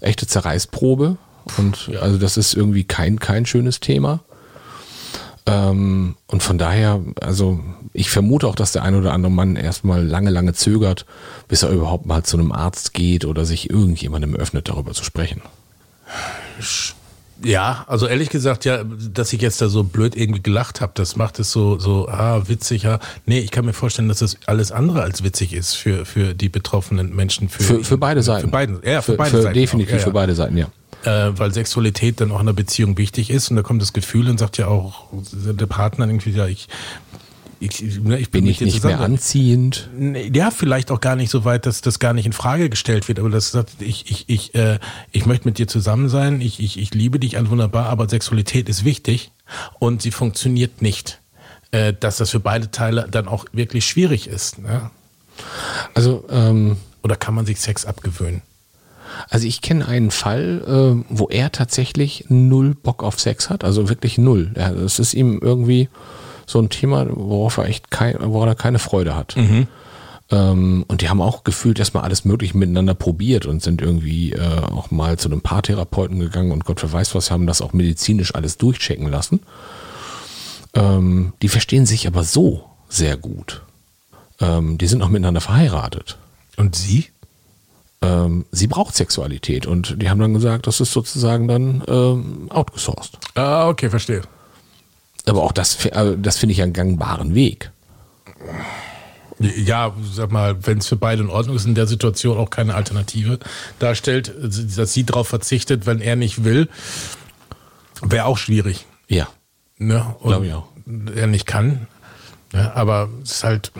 echte 0.00 0.26
Zerreißprobe. 0.26 1.16
Und 1.58 1.92
also 2.00 2.18
das 2.18 2.36
ist 2.36 2.54
irgendwie 2.54 2.82
kein, 2.82 3.20
kein 3.20 3.46
schönes 3.46 3.78
Thema. 3.78 4.24
Ähm, 5.46 6.16
und 6.26 6.42
von 6.42 6.58
daher, 6.58 7.00
also 7.20 7.60
ich 7.92 8.10
vermute 8.10 8.48
auch, 8.48 8.56
dass 8.56 8.72
der 8.72 8.82
ein 8.82 8.96
oder 8.96 9.12
andere 9.12 9.30
Mann 9.30 9.56
erstmal 9.56 10.04
lange, 10.04 10.30
lange 10.30 10.54
zögert, 10.54 11.06
bis 11.48 11.62
er 11.62 11.70
überhaupt 11.70 12.06
mal 12.06 12.24
zu 12.24 12.36
einem 12.36 12.52
Arzt 12.52 12.94
geht 12.94 13.24
oder 13.24 13.44
sich 13.44 13.70
irgendjemandem 13.70 14.34
öffnet, 14.34 14.68
darüber 14.68 14.92
zu 14.92 15.04
sprechen. 15.04 15.40
Ja, 17.42 17.84
also 17.86 18.06
ehrlich 18.06 18.30
gesagt, 18.30 18.64
ja, 18.64 18.82
dass 18.82 19.32
ich 19.32 19.40
jetzt 19.40 19.60
da 19.60 19.68
so 19.68 19.84
blöd 19.84 20.16
irgendwie 20.16 20.42
gelacht 20.42 20.80
habe, 20.80 20.92
das 20.94 21.16
macht 21.16 21.38
es 21.38 21.52
so, 21.52 21.78
so, 21.78 22.08
ah, 22.08 22.48
witzig, 22.48 22.84
ja. 22.84 22.98
Nee, 23.26 23.40
ich 23.40 23.50
kann 23.50 23.66
mir 23.66 23.74
vorstellen, 23.74 24.08
dass 24.08 24.20
das 24.20 24.38
alles 24.46 24.72
andere 24.72 25.02
als 25.02 25.22
witzig 25.22 25.52
ist 25.52 25.74
für, 25.74 26.06
für 26.06 26.34
die 26.34 26.48
betroffenen 26.48 27.14
Menschen. 27.14 27.48
Für, 27.48 27.62
Für, 27.62 27.84
für 27.84 27.98
beide 27.98 28.22
Seiten. 28.22 28.46
Für 28.46 28.52
beiden, 28.52 28.80
ja, 28.82 29.02
für, 29.02 29.12
für, 29.12 29.18
beide 29.18 29.30
für 29.30 29.42
Seiten. 29.42 29.54
Definitiv 29.54 29.92
auch, 29.92 29.98
ja, 29.98 30.02
für 30.02 30.08
ja. 30.08 30.14
beide 30.14 30.34
Seiten, 30.34 30.56
ja. 30.56 30.66
Äh, 31.06 31.38
weil 31.38 31.52
Sexualität 31.52 32.20
dann 32.20 32.30
auch 32.30 32.36
in 32.36 32.42
einer 32.42 32.52
Beziehung 32.52 32.98
wichtig 32.98 33.30
ist 33.30 33.50
und 33.50 33.56
da 33.56 33.62
kommt 33.62 33.80
das 33.80 33.92
Gefühl 33.92 34.28
und 34.28 34.38
sagt 34.38 34.58
ja 34.58 34.66
auch 34.66 35.08
der 35.32 35.66
Partner 35.66 36.06
irgendwie, 36.06 36.30
ja, 36.30 36.46
ich, 36.46 36.68
ich, 37.60 38.00
ne, 38.00 38.18
ich 38.18 38.30
Bin 38.30 38.44
mit 38.44 38.52
ich 38.52 38.60
nicht 38.60 38.84
mehr 38.84 39.00
anziehend? 39.00 39.88
Ja, 40.32 40.50
vielleicht 40.50 40.90
auch 40.90 41.00
gar 41.00 41.16
nicht 41.16 41.30
so 41.30 41.44
weit, 41.44 41.64
dass 41.64 41.80
das 41.80 41.98
gar 41.98 42.12
nicht 42.12 42.26
in 42.26 42.32
Frage 42.32 42.68
gestellt 42.68 43.08
wird, 43.08 43.18
aber 43.18 43.30
das 43.30 43.50
sagt, 43.50 43.80
ich, 43.80 44.10
ich, 44.10 44.24
ich, 44.28 44.54
äh, 44.54 44.78
ich 45.12 45.24
möchte 45.26 45.48
mit 45.48 45.58
dir 45.58 45.68
zusammen 45.68 46.08
sein, 46.08 46.40
ich, 46.40 46.60
ich, 46.60 46.78
ich 46.78 46.92
liebe 46.92 47.18
dich 47.18 47.38
an 47.38 47.48
wunderbar, 47.48 47.86
aber 47.86 48.08
Sexualität 48.08 48.68
ist 48.68 48.84
wichtig 48.84 49.30
und 49.78 50.02
sie 50.02 50.10
funktioniert 50.10 50.82
nicht. 50.82 51.20
Äh, 51.72 51.94
dass 51.98 52.18
das 52.18 52.30
für 52.30 52.40
beide 52.40 52.70
Teile 52.70 53.08
dann 53.10 53.26
auch 53.26 53.44
wirklich 53.52 53.86
schwierig 53.86 54.28
ist. 54.28 54.58
Ne? 54.58 54.90
Also, 55.94 56.24
ähm, 56.30 56.76
Oder 57.02 57.16
kann 57.16 57.34
man 57.34 57.44
sich 57.44 57.60
Sex 57.60 57.84
abgewöhnen? 57.84 58.42
Also 59.28 59.46
ich 59.46 59.60
kenne 59.62 59.86
einen 59.86 60.10
Fall, 60.10 60.62
äh, 60.66 61.04
wo 61.08 61.28
er 61.28 61.52
tatsächlich 61.52 62.26
null 62.28 62.74
Bock 62.74 63.02
auf 63.02 63.20
Sex 63.20 63.50
hat, 63.50 63.64
also 63.64 63.88
wirklich 63.88 64.18
null. 64.18 64.52
Ja, 64.56 64.70
Es 64.70 64.98
ist 64.98 65.14
ihm 65.14 65.38
irgendwie 65.42 65.88
so 66.46 66.60
ein 66.60 66.68
Thema, 66.68 67.06
worauf 67.10 67.56
er 67.58 67.66
echt 67.66 67.90
kein, 67.90 68.16
woran 68.20 68.48
er 68.48 68.54
keine 68.54 68.78
Freude 68.78 69.16
hat. 69.16 69.36
Ähm, 70.30 70.84
und 70.88 71.02
die 71.02 71.08
haben 71.08 71.20
auch 71.20 71.44
gefühlt 71.44 71.78
erstmal 71.78 72.02
alles 72.02 72.24
Mögliche 72.24 72.56
miteinander 72.56 72.94
probiert 72.94 73.46
und 73.46 73.62
sind 73.62 73.80
irgendwie 73.80 74.32
äh, 74.32 74.60
auch 74.72 74.90
mal 74.90 75.18
zu 75.18 75.28
einem 75.28 75.40
Paartherapeuten 75.40 76.18
gegangen 76.18 76.50
und 76.50 76.64
Gott 76.64 76.82
weiß 76.92 77.14
was, 77.14 77.30
haben 77.30 77.46
das 77.46 77.60
auch 77.62 77.72
medizinisch 77.72 78.34
alles 78.34 78.56
durchchecken 78.58 79.08
lassen. 79.08 79.40
Ähm, 80.74 81.32
die 81.42 81.48
verstehen 81.48 81.86
sich 81.86 82.06
aber 82.06 82.24
so 82.24 82.64
sehr 82.88 83.16
gut. 83.16 83.62
Ähm, 84.40 84.78
die 84.78 84.86
sind 84.86 85.02
auch 85.02 85.08
miteinander 85.08 85.40
verheiratet. 85.40 86.18
Und 86.56 86.74
sie? 86.74 87.06
Ähm, 88.02 88.44
sie 88.52 88.66
braucht 88.66 88.94
Sexualität 88.94 89.66
und 89.66 90.00
die 90.00 90.10
haben 90.10 90.20
dann 90.20 90.34
gesagt, 90.34 90.66
das 90.66 90.80
ist 90.80 90.92
sozusagen 90.92 91.48
dann 91.48 91.82
ähm, 91.88 92.50
outgesourced. 92.50 93.18
Ah, 93.34 93.68
okay, 93.68 93.90
verstehe. 93.90 94.22
Aber 95.26 95.42
auch 95.42 95.52
das, 95.52 95.84
äh, 95.86 96.16
das 96.18 96.38
finde 96.38 96.52
ich 96.52 96.62
einen 96.62 96.72
gangbaren 96.72 97.34
Weg. 97.34 97.70
Ja, 99.38 99.94
sag 100.12 100.32
mal, 100.32 100.66
wenn 100.66 100.78
es 100.78 100.86
für 100.86 100.96
beide 100.96 101.22
in 101.22 101.28
Ordnung 101.28 101.56
ist, 101.56 101.66
in 101.66 101.74
der 101.74 101.86
Situation 101.86 102.38
auch 102.38 102.48
keine 102.48 102.74
Alternative 102.74 103.38
darstellt, 103.78 104.32
dass 104.40 104.92
sie 104.92 105.04
darauf 105.04 105.28
verzichtet, 105.28 105.84
wenn 105.84 106.00
er 106.00 106.16
nicht 106.16 106.44
will, 106.44 106.68
wäre 108.02 108.24
auch 108.24 108.38
schwierig. 108.38 108.86
Ja. 109.08 109.28
Ne? 109.78 110.14
Und 110.20 110.30
Glaub 110.30 110.42
ich 110.42 110.52
auch. 110.54 110.68
Er 111.14 111.26
nicht 111.26 111.46
kann. 111.46 111.86
Ja, 112.52 112.72
aber 112.74 113.10
es 113.22 113.32
ist 113.32 113.44
halt. 113.44 113.72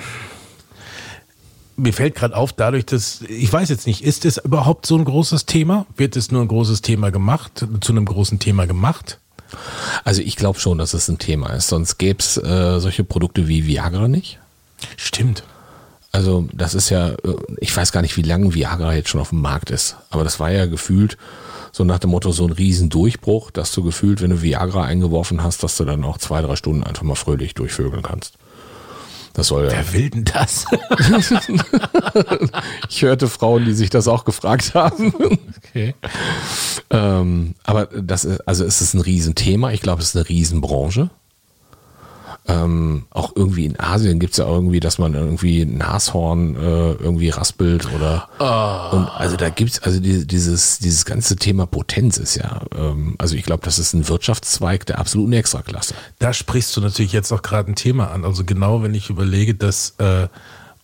Mir 1.77 1.93
fällt 1.93 2.15
gerade 2.15 2.37
auf, 2.37 2.53
dadurch, 2.53 2.87
dass, 2.87 3.21
ich 3.29 3.53
weiß 3.53 3.69
jetzt 3.69 3.87
nicht, 3.87 4.03
ist 4.03 4.25
es 4.25 4.39
überhaupt 4.39 4.87
so 4.87 4.97
ein 4.97 5.05
großes 5.05 5.47
Thema? 5.47 5.87
Wird 5.97 6.17
es 6.17 6.31
nur 6.31 6.43
ein 6.43 6.49
großes 6.49 6.83
Thema 6.83 7.11
gemacht, 7.11 7.67
zu 7.81 7.93
einem 7.93 8.07
großen 8.07 8.39
Thema 8.39 8.67
gemacht? 8.67 9.19
Also 10.05 10.23
ich 10.23 10.37
glaube 10.37 10.59
schon, 10.59 10.79
dass 10.79 10.95
es 10.95 11.09
ein 11.09 11.19
Thema 11.19 11.51
ist. 11.53 11.69
Sonst 11.69 11.99
gäbe 11.99 12.21
es 12.21 12.37
äh, 12.37 12.81
solche 12.81 13.05
Produkte 13.05 13.47
wie 13.49 13.67
Viagra 13.67 14.09
nicht. 14.09 14.39
Stimmt. 14.97 15.45
Also 16.13 16.49
das 16.53 16.75
ist 16.75 16.91
ja, 16.91 17.11
äh, 17.11 17.17
ich 17.59 17.77
weiß 17.77 17.93
gar 17.93 18.03
nicht, 18.03 18.17
wie 18.17 18.23
lange 18.23 18.55
Viagra 18.55 18.95
jetzt 18.95 19.11
schon 19.11 19.21
auf 19.21 19.31
dem 19.31 19.43
Markt 19.43 19.71
ist. 19.71 19.97
Aber 20.11 20.25
das 20.25 20.41
war 20.41 20.51
ja 20.51 20.67
gefühlt 20.67 21.17
so 21.73 21.85
nach 21.85 21.99
dem 21.99 22.11
Motto 22.11 22.33
so 22.33 22.47
ein 22.47 22.53
Riesendurchbruch, 22.53 23.51
dass 23.51 23.71
du 23.73 23.83
gefühlt, 23.83 24.23
wenn 24.23 24.31
du 24.31 24.41
Viagra 24.41 24.85
eingeworfen 24.85 25.43
hast, 25.43 25.63
dass 25.63 25.77
du 25.77 25.85
dann 25.85 26.05
auch 26.05 26.17
zwei, 26.17 26.41
drei 26.41 26.57
Stunden 26.57 26.83
einfach 26.83 27.03
mal 27.03 27.17
fröhlich 27.17 27.53
durchvögeln 27.53 28.03
kannst. 28.03 28.39
Das 29.37 29.49
soll 29.49 29.67
ja. 29.67 29.71
Wer 29.71 29.93
will 29.93 30.09
denn 30.11 30.25
das? 30.25 30.65
Ich 32.89 33.03
hörte 33.03 33.29
Frauen, 33.29 33.67
die 33.67 33.75
sich 33.75 33.91
das 33.91 34.09
auch 34.09 34.25
gefragt 34.25 34.73
haben. 34.75 35.13
okay. 35.59 35.95
Ähm, 36.89 37.55
aber 37.65 37.87
das 37.87 38.25
ist, 38.25 38.41
also 38.49 38.65
es 38.65 38.81
ist 38.81 38.95
ein 38.95 39.01
Riesenthema. 39.03 39.73
Ich 39.73 39.83
glaube, 39.83 40.01
es 40.01 40.09
ist 40.09 40.17
eine 40.17 40.27
Riesenbranche. 40.27 41.11
Ähm, 42.49 43.07
auch 43.11 43.33
irgendwie 43.35 43.67
in 43.67 43.79
Asien 43.81 44.21
gibt 44.21 44.33
es 44.33 44.39
ja 44.39 44.47
irgendwie, 44.47 44.81
dass 44.81 44.99
man 44.99 45.15
irgendwie 45.15 45.63
ein 45.63 45.79
Nashorn 45.79 46.55
äh, 46.55 46.93
irgendwie 46.93 47.31
raspelt 47.31 47.89
oder 47.93 48.29
und 48.93 49.09
also 49.09 49.37
da 49.37 49.49
gibt's 49.49 49.81
also 49.81 49.99
die, 49.99 50.27
dieses 50.27 50.79
dieses 50.79 51.05
ganze 51.05 51.37
Thema 51.37 51.67
Potenz 51.67 52.19
ist 52.19 52.37
ja 52.37 52.61
ähm, 52.77 53.17
also 53.19 53.35
ich 53.35 53.43
glaube 53.43 53.65
das 53.65 53.79
ist 53.81 53.95
ein 53.95 54.09
Wirtschaftszweig 54.09 54.87
der 54.87 54.99
absoluten 54.99 55.33
Extraklasse 55.33 55.95
Da 56.19 56.33
sprichst 56.33 56.77
du 56.77 56.81
natürlich 56.81 57.13
jetzt 57.13 57.33
auch 57.33 57.43
gerade 57.43 57.71
ein 57.71 57.77
Thema 57.77 58.11
an. 58.11 58.25
Also 58.25 58.45
genau, 58.45 58.83
wenn 58.83 58.95
ich 58.95 59.11
überlege, 59.11 59.55
dass, 59.55 59.95
äh, 59.99 60.29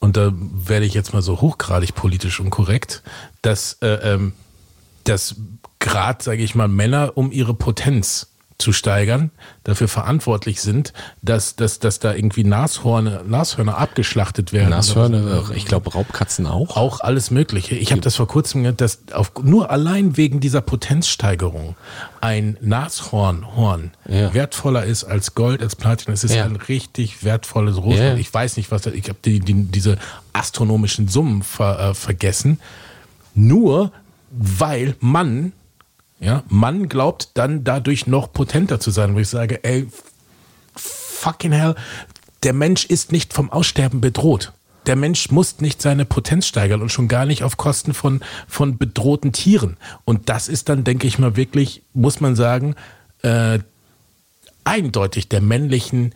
und 0.00 0.16
da 0.16 0.32
werde 0.34 0.86
ich 0.86 0.94
jetzt 0.94 1.12
mal 1.12 1.22
so 1.22 1.40
hochgradig 1.40 1.94
politisch 1.94 2.40
unkorrekt, 2.40 3.02
dass, 3.42 3.78
äh, 3.82 4.14
ähm, 4.14 4.32
dass 5.04 5.36
gerade, 5.78 6.22
sage 6.22 6.42
ich 6.42 6.54
mal, 6.54 6.68
Männer, 6.68 7.12
um 7.14 7.32
ihre 7.32 7.54
Potenz 7.54 8.31
zu 8.62 8.72
steigern, 8.72 9.30
dafür 9.64 9.88
verantwortlich 9.88 10.62
sind, 10.62 10.94
dass, 11.20 11.54
dass, 11.56 11.78
dass 11.78 11.98
da 11.98 12.14
irgendwie 12.14 12.44
Nashorne, 12.44 13.22
Nashörner 13.26 13.76
abgeschlachtet 13.76 14.52
werden. 14.54 14.70
Nashörner 14.70 15.50
ich 15.54 15.66
glaube 15.66 15.92
Raubkatzen 15.92 16.46
auch 16.46 16.76
Auch 16.76 17.00
alles 17.00 17.30
Mögliche. 17.30 17.74
Ich 17.74 17.90
habe 17.92 18.00
das 18.00 18.16
vor 18.16 18.26
kurzem 18.28 18.62
gehört, 18.62 18.80
dass 18.80 19.00
auf, 19.12 19.32
nur 19.42 19.70
allein 19.70 20.16
wegen 20.16 20.40
dieser 20.40 20.62
Potenzsteigerung 20.62 21.74
ein 22.22 22.56
Nashornhorn 22.60 23.90
Ja. 24.08 24.32
wertvoller 24.32 24.84
ist 24.84 25.04
als 25.04 25.34
Gold, 25.34 25.60
als 25.62 25.76
Platin. 25.76 26.14
Es 26.14 26.24
ist 26.24 26.34
Ja. 26.34 26.44
ein 26.44 26.56
richtig 26.56 27.24
wertvolles 27.24 27.76
Rohstoff. 27.76 27.98
Ja. 27.98 28.14
Ich 28.14 28.32
weiß 28.32 28.56
nicht, 28.56 28.70
was 28.70 28.82
da, 28.82 28.90
ich 28.92 29.08
habe 29.08 29.18
die, 29.24 29.40
die, 29.40 29.64
diese 29.64 29.98
astronomischen 30.32 31.08
Summen 31.08 31.42
ver, 31.42 31.90
äh, 31.90 31.94
vergessen. 31.94 32.60
Nur 33.34 33.92
weil 34.30 34.96
man, 35.00 35.52
ja, 36.22 36.44
man 36.48 36.88
glaubt 36.88 37.30
dann 37.34 37.64
dadurch 37.64 38.06
noch 38.06 38.32
potenter 38.32 38.78
zu 38.80 38.90
sein. 38.90 39.14
Wo 39.14 39.18
ich 39.18 39.28
sage, 39.28 39.62
ey, 39.64 39.86
fucking 40.76 41.52
hell, 41.52 41.74
der 42.44 42.52
Mensch 42.52 42.84
ist 42.84 43.12
nicht 43.12 43.32
vom 43.32 43.50
Aussterben 43.50 44.00
bedroht. 44.00 44.52
Der 44.86 44.96
Mensch 44.96 45.30
muss 45.30 45.60
nicht 45.60 45.82
seine 45.82 46.04
Potenz 46.04 46.46
steigern 46.46 46.80
und 46.80 46.90
schon 46.90 47.06
gar 47.06 47.24
nicht 47.26 47.44
auf 47.44 47.56
Kosten 47.56 47.94
von, 47.94 48.20
von 48.48 48.78
bedrohten 48.78 49.32
Tieren. 49.32 49.76
Und 50.04 50.28
das 50.28 50.48
ist 50.48 50.68
dann, 50.68 50.84
denke 50.84 51.06
ich 51.06 51.18
mal, 51.18 51.36
wirklich, 51.36 51.82
muss 51.92 52.20
man 52.20 52.34
sagen, 52.34 52.74
äh, 53.22 53.60
eindeutig 54.64 55.28
der 55.28 55.40
männlichen 55.40 56.14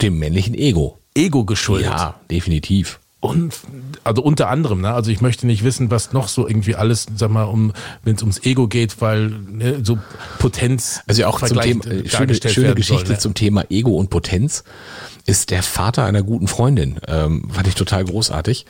dem 0.00 0.18
männlichen 0.18 0.54
Ego 0.54 0.98
Ego 1.14 1.44
geschuldet. 1.44 1.90
ja 1.90 2.14
definitiv 2.30 2.98
Und 3.22 3.54
also 4.02 4.20
unter 4.20 4.48
anderem, 4.48 4.80
ne? 4.80 4.92
Also 4.92 5.12
ich 5.12 5.20
möchte 5.20 5.46
nicht 5.46 5.62
wissen, 5.62 5.92
was 5.92 6.12
noch 6.12 6.26
so 6.26 6.48
irgendwie 6.48 6.74
alles, 6.74 7.06
sag 7.14 7.30
mal, 7.30 7.44
um, 7.44 7.72
wenn 8.02 8.16
es 8.16 8.22
ums 8.22 8.42
Ego 8.42 8.66
geht, 8.66 9.00
weil 9.00 9.28
ne, 9.28 9.78
so 9.84 9.96
Potenz 10.40 11.02
Also 11.06 11.22
ja 11.22 11.28
auch 11.28 11.40
zum 11.40 11.60
Thema, 11.60 11.86
äh, 11.86 12.08
schöne, 12.08 12.34
schöne 12.34 12.74
Geschichte 12.74 13.06
soll, 13.06 13.14
ne? 13.14 13.20
zum 13.20 13.34
Thema 13.34 13.64
Ego 13.70 13.92
und 13.92 14.10
Potenz 14.10 14.64
ist 15.24 15.50
der 15.50 15.62
Vater 15.62 16.04
einer 16.04 16.24
guten 16.24 16.48
Freundin. 16.48 16.98
Ähm, 17.06 17.48
fand 17.48 17.68
ich 17.68 17.76
total 17.76 18.04
großartig. 18.04 18.66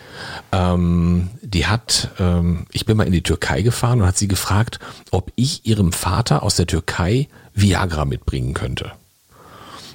Ähm, 0.52 1.30
die 1.40 1.64
hat, 1.64 2.11
ähm, 2.21 2.66
ich 2.73 2.85
bin 2.85 2.99
mal 2.99 3.06
in 3.06 3.12
die 3.12 3.23
Türkei 3.23 3.62
gefahren 3.62 4.02
und 4.02 4.06
hat 4.06 4.18
sie 4.18 4.28
gefragt, 4.28 4.80
ob 5.11 5.32
ich 5.35 5.64
ihrem 5.64 5.92
Vater 5.92 6.42
aus 6.42 6.56
der 6.56 6.66
Türkei 6.66 7.28
Viagra 7.54 8.04
mitbringen 8.04 8.52
könnte. 8.52 8.92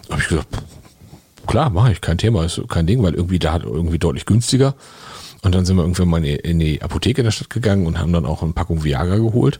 Habe 0.09 0.19
ich 0.19 0.29
gesagt, 0.29 0.47
klar, 1.47 1.69
mache 1.69 1.91
ich, 1.91 2.01
kein 2.01 2.17
Thema, 2.17 2.45
ist 2.45 2.61
kein 2.67 2.87
Ding, 2.87 3.01
weil 3.01 3.13
irgendwie 3.13 3.39
da 3.39 3.59
irgendwie 3.59 3.99
deutlich 3.99 4.25
günstiger. 4.25 4.75
Und 5.41 5.55
dann 5.55 5.65
sind 5.65 5.77
wir 5.77 5.83
irgendwann 5.83 6.09
mal 6.09 6.25
in 6.25 6.59
die 6.59 6.81
Apotheke 6.81 7.23
der 7.23 7.31
Stadt 7.31 7.49
gegangen 7.49 7.85
und 7.85 7.99
haben 7.99 8.11
dann 8.11 8.25
auch 8.25 8.41
eine 8.43 8.53
Packung 8.53 8.83
Viagra 8.83 9.17
geholt. 9.17 9.59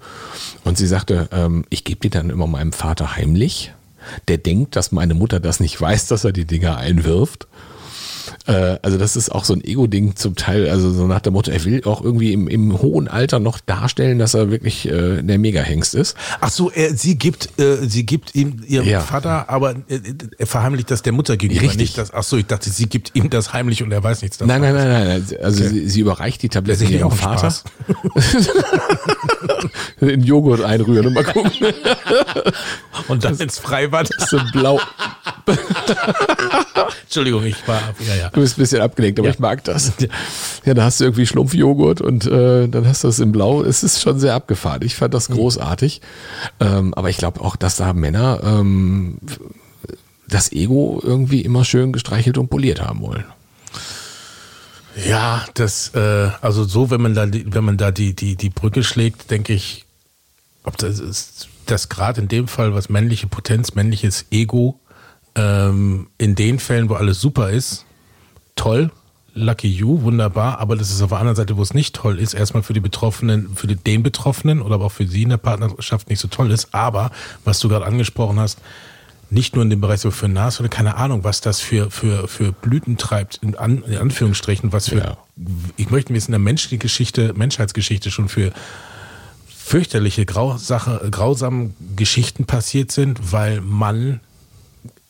Und 0.64 0.78
sie 0.78 0.88
sagte, 0.88 1.30
ähm, 1.32 1.66
ich 1.70 1.84
gebe 1.84 2.00
die 2.02 2.10
dann 2.10 2.30
immer 2.30 2.48
meinem 2.48 2.74
Vater 2.74 3.16
heimlich. 3.16 3.74
Der 4.28 4.38
denkt, 4.38 4.76
dass 4.76 4.92
meine 4.92 5.14
Mutter 5.14 5.40
das 5.40 5.60
nicht 5.60 5.80
weiß, 5.80 6.08
dass 6.08 6.24
er 6.24 6.32
die 6.32 6.46
Dinger 6.46 6.78
einwirft. 6.78 7.48
Äh, 8.48 8.78
also 8.82 8.98
das 8.98 9.16
ist 9.16 9.30
auch 9.30 9.44
so 9.44 9.54
ein 9.54 9.64
Ego-Ding 9.64 10.16
zum 10.16 10.36
Teil, 10.36 10.70
also 10.70 10.92
so 10.92 11.06
nach 11.06 11.20
der 11.20 11.32
Motto, 11.32 11.52
er 11.52 11.64
will 11.66 11.84
auch 11.86 12.02
irgendwie 12.02 12.34
im, 12.34 12.48
im 12.48 12.82
hohen 12.82 13.08
Alter 13.08 13.40
noch 13.40 13.60
darstellen, 13.60 14.20
dass 14.20 14.34
er 14.34 14.50
wirklich 14.50 14.88
äh, 14.88 15.22
der 15.22 15.38
Mega-Hengst 15.38 15.96
ist. 15.96 16.16
Ach 16.40 16.50
so, 16.50 16.72
er, 16.72 16.94
sie 16.96 17.18
gibt, 17.18 17.60
äh, 17.60 17.78
sie 17.88 18.06
gibt 18.06 18.36
ihm 18.36 18.62
ihrem 18.66 18.88
Ja. 18.88 19.02
Vater, 19.02 19.50
aber 19.50 19.76
äh, 19.90 20.00
er 20.38 20.48
verheimlicht 20.48 20.90
das 20.90 21.02
der 21.02 21.14
Mutter 21.14 21.36
gegenüber 21.38 21.64
Richtig. 21.64 21.80
nicht. 21.80 21.98
Das, 21.98 22.14
ach 22.14 22.24
so, 22.24 22.38
ich 22.38 22.46
dachte, 22.46 22.70
sie 22.70 22.88
gibt 22.88 23.16
ihm 23.16 23.30
das 23.30 23.54
heimlich 23.54 23.84
und 23.84 23.92
er 23.92 24.04
weiß 24.04 24.22
nichts 24.22 24.38
davon. 24.38 24.48
Nein, 24.48 24.62
nein, 24.62 24.76
nein, 24.76 25.08
nein. 25.08 25.26
nein. 25.30 25.44
Also 25.44 25.64
sie, 25.64 25.90
sie 25.90 26.00
überreicht 26.00 26.42
die 26.42 26.50
Tabletten 26.50 26.80
Sicherlich 26.80 27.02
ihrem 27.02 27.12
auch 27.12 27.16
Vater. 27.16 27.54
In 30.00 30.24
Joghurt 30.24 30.62
einrühren 30.62 31.08
und 31.08 31.14
mal 31.14 31.24
gucken. 31.24 31.52
Und 33.08 33.24
dann 33.24 33.38
ins 33.38 33.60
Freibad. 33.60 34.10
so 34.28 34.40
blau. 34.52 34.80
Entschuldigung, 37.04 37.44
ich 37.46 37.68
war, 37.68 37.82
ja, 38.08 38.16
ja. 38.16 38.30
Du 38.30 38.42
bist 38.42 38.58
ein 38.58 38.62
bisschen 38.62 38.82
abgelenkt, 38.82 39.20
aber 39.20 39.30
Ja. 39.30 39.34
ich 39.34 39.40
mag 39.40 39.64
das. 39.64 39.94
Ja, 40.66 40.74
da 40.74 40.84
hast 40.84 41.00
du 41.00 41.06
irgendwie 41.06 41.26
Schlumpfjoghurt 41.26 42.02
und 42.02 42.26
äh, 42.26 42.68
dann 42.68 42.88
hast 42.88 43.04
du 43.04 43.08
es 43.08 43.20
in 43.20 43.32
Blau. 43.32 43.64
Es 43.64 43.84
ist 43.84 44.02
schon 44.02 44.20
sehr 44.20 44.34
abgefahren. 44.36 44.82
Ich 44.84 44.96
fand 44.96 45.14
Mhm. 45.14 45.18
das 45.18 45.30
großartig. 45.30 46.02
Ähm, 46.60 46.94
aber 46.94 47.10
ich 47.10 47.18
glaube 47.18 47.42
auch, 47.42 47.56
dass 47.56 47.78
da 47.78 47.94
Männer 47.94 48.42
ähm, 48.44 49.18
das 50.28 50.52
Ego 50.52 51.00
irgendwie 51.04 51.42
immer 51.42 51.64
schön 51.64 51.94
gestreichelt 51.94 52.38
und 52.38 52.50
poliert 52.50 52.82
haben 52.82 53.02
wollen. 53.02 53.24
Ja, 55.08 55.46
das, 55.54 55.92
äh, 55.94 56.30
also 56.42 56.64
so, 56.64 56.90
wenn 56.90 57.02
man 57.02 57.14
da, 57.14 57.28
wenn 57.32 57.64
man 57.64 57.78
da 57.78 57.92
die, 57.92 58.16
die, 58.16 58.36
die 58.36 58.50
Brücke 58.50 58.84
schlägt, 58.84 59.30
denke 59.30 59.54
ich, 59.54 59.86
ob 60.64 60.78
das 60.78 61.00
ist, 61.00 61.48
das 61.68 61.88
gerade 61.88 62.20
in 62.22 62.28
dem 62.28 62.48
Fall, 62.48 62.74
was 62.74 62.90
männliche 62.90 63.28
Potenz, 63.28 63.76
männliches 63.76 64.26
Ego, 64.32 64.80
ähm, 65.38 66.08
in 66.18 66.36
den 66.36 66.60
Fällen, 66.60 66.90
wo 66.90 66.96
alles 66.96 67.22
super 67.22 67.52
ist, 67.52 67.86
toll, 68.56 68.92
lucky 69.34 69.68
you, 69.70 70.02
wunderbar, 70.02 70.60
aber 70.60 70.76
das 70.76 70.90
ist 70.90 71.02
auf 71.02 71.10
der 71.10 71.20
anderen 71.20 71.36
Seite, 71.36 71.56
wo 71.58 71.62
es 71.62 71.74
nicht 71.74 71.96
toll 71.96 72.20
ist, 72.20 72.34
erstmal 72.34 72.64
für 72.64 72.74
die 72.74 72.80
Betroffenen, 72.80 73.56
für 73.56 73.68
den 73.68 74.04
Betroffenen 74.04 74.62
oder 74.62 74.76
aber 74.76 74.86
auch 74.86 74.92
für 74.92 75.08
sie 75.08 75.24
in 75.24 75.30
der 75.30 75.38
Partnerschaft 75.38 76.10
nicht 76.10 76.20
so 76.20 76.28
toll 76.28 76.52
ist, 76.52 76.74
aber 76.74 77.12
was 77.46 77.60
du 77.60 77.70
gerade 77.70 77.86
angesprochen 77.86 78.40
hast, 78.40 78.60
nicht 79.30 79.56
nur 79.56 79.64
in 79.64 79.70
dem 79.70 79.82
Bereich 79.82 80.00
so 80.00 80.10
für 80.10 80.28
Nas 80.28 80.60
oder 80.60 80.70
keine 80.70 80.96
Ahnung, 80.96 81.24
was 81.24 81.42
das 81.42 81.60
für, 81.60 81.92
für, 81.92 82.28
für 82.28 82.52
Blüten 82.54 82.98
treibt, 82.98 83.38
in, 83.44 83.56
An, 83.56 83.84
in 83.84 83.98
Anführungsstrichen, 83.98 84.72
was 84.72 84.90
für, 84.90 84.98
Ja. 84.98 85.18
ich 85.76 85.90
möchte 85.92 86.14
wissen, 86.14 86.30
in 86.30 86.34
der 86.34 86.40
menschlichen 86.40 86.80
Geschichte, 86.80 87.34
Menschheitsgeschichte 87.34 88.10
schon 88.10 88.30
für 88.30 88.52
fürchterliche, 89.48 90.26
Grausache, 90.26 91.10
grausame 91.12 91.72
Geschichten 91.98 92.46
passiert 92.46 92.92
sind, 92.92 93.34
weil 93.34 93.60
man 93.60 94.22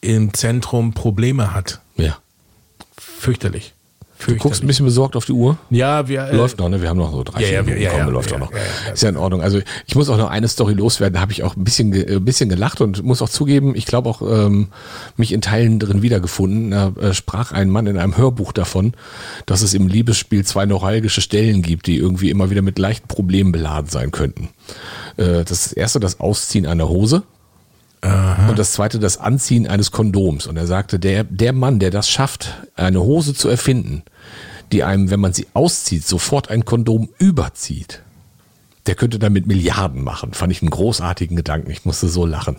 im 0.07 0.33
Zentrum 0.33 0.93
Probleme 0.93 1.53
hat. 1.53 1.81
Ja. 1.97 2.17
Fürchterlich. 2.97 3.73
Du 4.25 4.35
guckst 4.35 4.63
ein 4.63 4.67
bisschen 4.67 4.85
besorgt 4.85 5.15
auf 5.15 5.25
die 5.25 5.31
Uhr. 5.33 5.57
Ja, 5.69 6.07
wir. 6.07 6.23
äh, 6.23 6.35
Läuft 6.35 6.57
noch, 6.57 6.69
ne? 6.69 6.81
Wir 6.81 6.89
haben 6.89 6.97
noch 6.97 7.11
so 7.11 7.23
drei 7.23 7.39
Ja, 7.41 7.47
ja, 7.49 7.61
Minuten. 7.61 7.81
ja, 7.83 7.89
ja, 7.91 7.97
Komm, 7.97 8.07
ja, 8.07 8.13
läuft 8.13 8.31
ja, 8.31 8.37
auch 8.37 8.39
noch. 8.39 8.51
ja, 8.51 8.91
ist 8.93 9.03
ja 9.03 9.09
in 9.09 9.17
Ordnung. 9.17 9.43
Also 9.43 9.59
ich 9.85 9.93
muss 9.95 10.09
auch 10.09 10.17
noch 10.17 10.31
eine 10.31 10.47
Story 10.47 10.73
loswerden. 10.73 11.13
Da 11.13 11.19
habe 11.21 11.33
ich 11.33 11.43
auch 11.43 11.55
ein 11.55 11.63
bisschen, 11.63 11.93
ein 11.93 12.25
bisschen 12.25 12.49
gelacht 12.49 12.81
und 12.81 13.03
muss 13.03 13.21
auch 13.21 13.29
zugeben, 13.29 13.75
ich 13.75 13.85
glaube 13.85 14.09
auch 14.09 14.23
ähm, 14.23 14.69
mich 15.17 15.33
in 15.33 15.41
Teilen 15.41 15.77
drin 15.77 16.01
wiedergefunden. 16.01 16.71
Da 16.71 16.93
äh, 16.99 17.13
sprach 17.13 17.51
ein 17.51 17.69
Mann 17.69 17.85
in 17.85 17.99
einem 17.99 18.17
Hörbuch 18.17 18.53
davon, 18.53 18.93
dass 19.45 19.61
es 19.61 19.75
im 19.75 19.87
Liebesspiel 19.87 20.43
zwei 20.43 20.65
neuralgische 20.65 21.21
Stellen 21.21 21.61
gibt, 21.61 21.85
die 21.85 21.97
irgendwie 21.97 22.31
immer 22.31 22.49
wieder 22.49 22.63
mit 22.63 22.79
leichten 22.79 23.07
Problemen 23.07 23.51
beladen 23.51 23.89
sein 23.89 24.09
könnten. 24.09 24.49
Äh, 25.17 25.43
das 25.43 25.73
erste, 25.73 25.99
das 25.99 26.19
Ausziehen 26.19 26.65
einer 26.65 26.89
Hose. 26.89 27.21
Und 28.49 28.59
das 28.59 28.73
zweite, 28.73 28.99
das 28.99 29.17
Anziehen 29.17 29.67
eines 29.67 29.91
Kondoms. 29.91 30.47
Und 30.47 30.57
er 30.57 30.67
sagte, 30.67 30.99
der, 30.99 31.23
der 31.23 31.53
Mann, 31.53 31.79
der 31.79 31.91
das 31.91 32.09
schafft, 32.09 32.55
eine 32.75 33.01
Hose 33.01 33.33
zu 33.33 33.49
erfinden, 33.49 34.03
die 34.71 34.83
einem, 34.83 35.09
wenn 35.09 35.19
man 35.19 35.33
sie 35.33 35.47
auszieht, 35.53 36.05
sofort 36.05 36.49
ein 36.49 36.65
Kondom 36.65 37.09
überzieht, 37.19 38.01
der 38.85 38.95
könnte 38.95 39.19
damit 39.19 39.47
Milliarden 39.47 40.03
machen. 40.03 40.33
Fand 40.33 40.51
ich 40.51 40.61
einen 40.61 40.71
großartigen 40.71 41.35
Gedanken. 41.35 41.71
Ich 41.71 41.85
musste 41.85 42.07
so 42.07 42.25
lachen. 42.25 42.57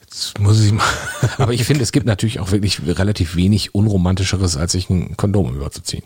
Jetzt 0.00 0.38
muss 0.38 0.60
ich 0.60 0.72
mal. 0.72 0.84
Aber 1.38 1.52
ich 1.52 1.64
finde, 1.64 1.82
es 1.82 1.92
gibt 1.92 2.06
natürlich 2.06 2.40
auch 2.40 2.50
wirklich 2.50 2.80
relativ 2.86 3.36
wenig 3.36 3.74
Unromantischeres, 3.74 4.56
als 4.56 4.72
sich 4.72 4.90
ein 4.90 5.16
Kondom 5.16 5.54
überzuziehen. 5.54 6.04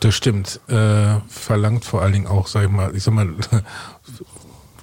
Das 0.00 0.14
stimmt. 0.14 0.60
Äh, 0.68 1.20
verlangt 1.28 1.84
vor 1.84 2.02
allen 2.02 2.12
Dingen 2.12 2.26
auch, 2.26 2.48
sag 2.48 2.64
ich 2.64 2.70
mal, 2.70 2.94
ich 2.94 3.04
sag 3.04 3.14
mal, 3.14 3.34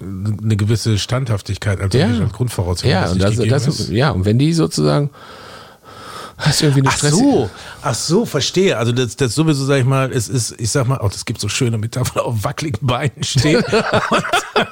eine 0.00 0.56
gewisse 0.56 0.98
Standhaftigkeit 0.98 1.80
als, 1.80 1.94
als 1.94 2.32
Grundvoraussetzung. 2.32 2.90
Ja, 2.90 3.10
und 3.10 3.22
das, 3.22 3.36
das, 3.36 3.66
ist. 3.66 3.90
ja, 3.90 4.10
und 4.10 4.24
wenn 4.24 4.38
die 4.38 4.52
sozusagen, 4.52 5.10
das 6.38 6.54
ist 6.54 6.62
irgendwie 6.62 6.80
eine 6.80 6.90
Ach 6.90 6.98
so, 6.98 7.50
ach 7.82 7.94
so, 7.94 8.24
verstehe. 8.24 8.78
Also 8.78 8.92
das, 8.92 9.16
das 9.16 9.34
sowieso, 9.34 9.64
sag 9.64 9.78
ich 9.78 9.84
mal, 9.84 10.10
es 10.10 10.28
ist, 10.28 10.54
ich 10.58 10.70
sag 10.70 10.86
mal, 10.88 10.98
auch 10.98 11.10
das 11.10 11.24
gibt 11.24 11.40
so 11.40 11.48
schöne 11.48 11.76
Metaphern, 11.76 12.22
auf 12.24 12.44
wackeligen 12.44 12.86
Beinen 12.86 13.22
steht. 13.22 13.64
und, 13.74 14.64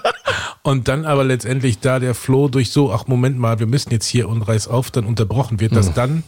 und 0.63 0.89
dann 0.89 1.05
aber 1.05 1.25
letztendlich 1.25 1.79
da 1.81 1.99
der 1.99 2.15
Flow 2.15 2.49
durch 2.49 2.71
so, 2.71 2.93
ach 2.93 3.07
Moment 3.07 3.39
mal, 3.39 3.59
wir 3.59 3.67
müssen 3.67 3.91
jetzt 3.91 4.07
hier 4.07 4.29
und 4.29 4.43
reiß 4.43 4.69
auf, 4.69 4.91
dann 4.91 5.05
unterbrochen 5.05 5.61
wird, 5.61 5.77
dass 5.77 5.93
dann, 5.93 6.23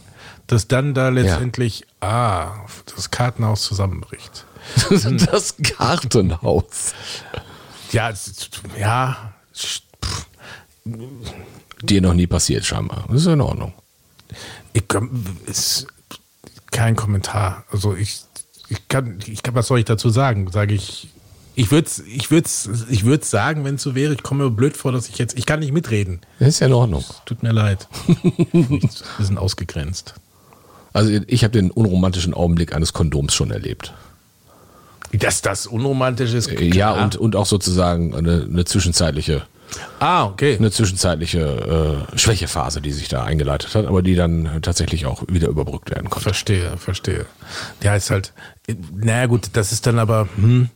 dass 0.47 0.69
dann 0.69 0.93
da 0.93 1.09
letztendlich, 1.09 1.87
ah, 2.01 2.49
das 2.95 3.11
Kartenhaus 3.11 3.63
zusammenbricht. 3.63 4.45
das 5.31 5.55
Gartenhaus. 5.79 6.93
Ja, 7.93 8.13
ja, 8.79 9.33
pff, 9.55 10.27
Dir 11.83 12.03
noch 12.03 12.15
nie 12.15 12.27
passiert, 12.27 12.65
scheinbar. 12.65 13.05
Das 13.09 13.23
ist 13.23 13.27
in 13.27 13.41
Ordnung. 13.41 13.73
ich 14.73 14.85
ist 15.47 15.87
kein 16.71 16.95
Kommentar. 16.95 17.65
Also 17.71 17.95
ich, 17.95 18.21
ich 18.69 18.87
kann, 18.89 19.19
ich 19.27 19.43
kann, 19.43 19.55
was 19.55 19.67
soll 19.67 19.79
ich 19.79 19.85
dazu 19.87 20.11
sagen? 20.11 20.51
Sage 20.51 20.75
ich, 20.75 21.09
ich 21.55 21.71
würde 21.71 21.87
es, 21.87 21.99
ich 22.01 22.31
würd's, 22.31 22.69
ich 22.89 23.05
würd's 23.05 23.31
sagen, 23.31 23.65
wenn 23.65 23.75
es 23.77 23.83
so 23.83 23.95
wäre. 23.95 24.13
Ich 24.13 24.23
komme 24.23 24.45
mir 24.45 24.51
blöd 24.51 24.77
vor, 24.77 24.93
dass 24.93 25.09
ich 25.09 25.19
jetzt, 25.19 25.39
ich 25.39 25.47
kann 25.47 25.61
nicht 25.61 25.73
mitreden. 25.73 26.21
Das 26.39 26.49
ist 26.49 26.61
ja 26.61 26.67
in 26.67 26.73
Ordnung. 26.73 27.05
Tut 27.25 27.43
mir 27.43 27.53
leid. 27.53 27.89
Wir 28.53 28.91
sind 29.27 29.39
ausgegrenzt. 29.39 30.15
Also 30.93 31.11
ich 31.27 31.45
habe 31.45 31.53
den 31.53 31.71
unromantischen 31.71 32.35
Augenblick 32.35 32.75
eines 32.75 32.93
Kondoms 32.93 33.35
schon 33.35 33.51
erlebt. 33.51 33.95
Dass 35.13 35.43
das 35.43 35.67
unromantisch 35.67 36.35
ist. 36.35 36.51
Ja, 36.51 36.71
klar. 36.71 37.03
und, 37.03 37.17
und 37.17 37.37
auch 37.37 37.47
sozusagen 37.47 38.15
eine, 38.15 38.47
eine 38.49 38.65
zwischenzeitliche, 38.65 39.43
ah, 39.99 40.27
okay. 40.27 40.57
eine 40.57 40.71
zwischenzeitliche 40.71 42.07
äh, 42.13 42.19
Schwächephase, 42.19 42.81
die 42.81 42.93
sich 42.93 43.09
da 43.09 43.25
eingeleitet 43.25 43.75
hat, 43.75 43.87
aber 43.87 44.03
die 44.03 44.15
dann 44.15 44.61
tatsächlich 44.63 45.07
auch 45.07 45.25
wieder 45.29 45.49
überbrückt 45.49 45.91
werden 45.91 46.11
konnte. 46.11 46.23
Verstehe, 46.23 46.77
verstehe. 46.77 47.27
Ja, 47.83 47.97
ist 47.97 48.11
halt, 48.11 48.33
naja 48.95 49.27
gut, 49.27 49.51
das 49.55 49.73
ist 49.73 49.87
dann 49.87 49.99
aber 49.99 50.29
hm, 50.37 50.69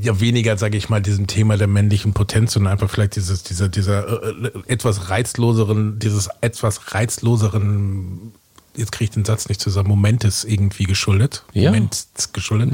ja 0.00 0.20
weniger, 0.20 0.56
sage 0.56 0.76
ich 0.76 0.88
mal, 0.88 1.00
diesem 1.00 1.26
Thema 1.26 1.56
der 1.56 1.66
männlichen 1.66 2.12
Potenz, 2.12 2.52
sondern 2.52 2.72
einfach 2.72 2.90
vielleicht 2.90 3.16
dieses, 3.16 3.42
dieser, 3.42 3.68
dieser 3.68 4.22
äh, 4.22 4.46
äh, 4.46 4.50
etwas 4.66 5.10
reizloseren, 5.10 5.98
dieses 5.98 6.28
etwas 6.40 6.94
reizloseren, 6.94 8.32
jetzt 8.76 8.92
kriege 8.92 9.04
ich 9.04 9.10
den 9.10 9.24
Satz 9.24 9.48
nicht 9.48 9.60
zusammen, 9.60 9.88
Momentes 9.88 10.44
irgendwie 10.44 10.84
geschuldet. 10.84 11.44
Ja. 11.52 11.70
Moments 11.70 12.08
geschuldet. 12.32 12.72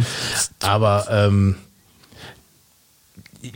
Aber 0.61 1.07
ähm, 1.11 1.57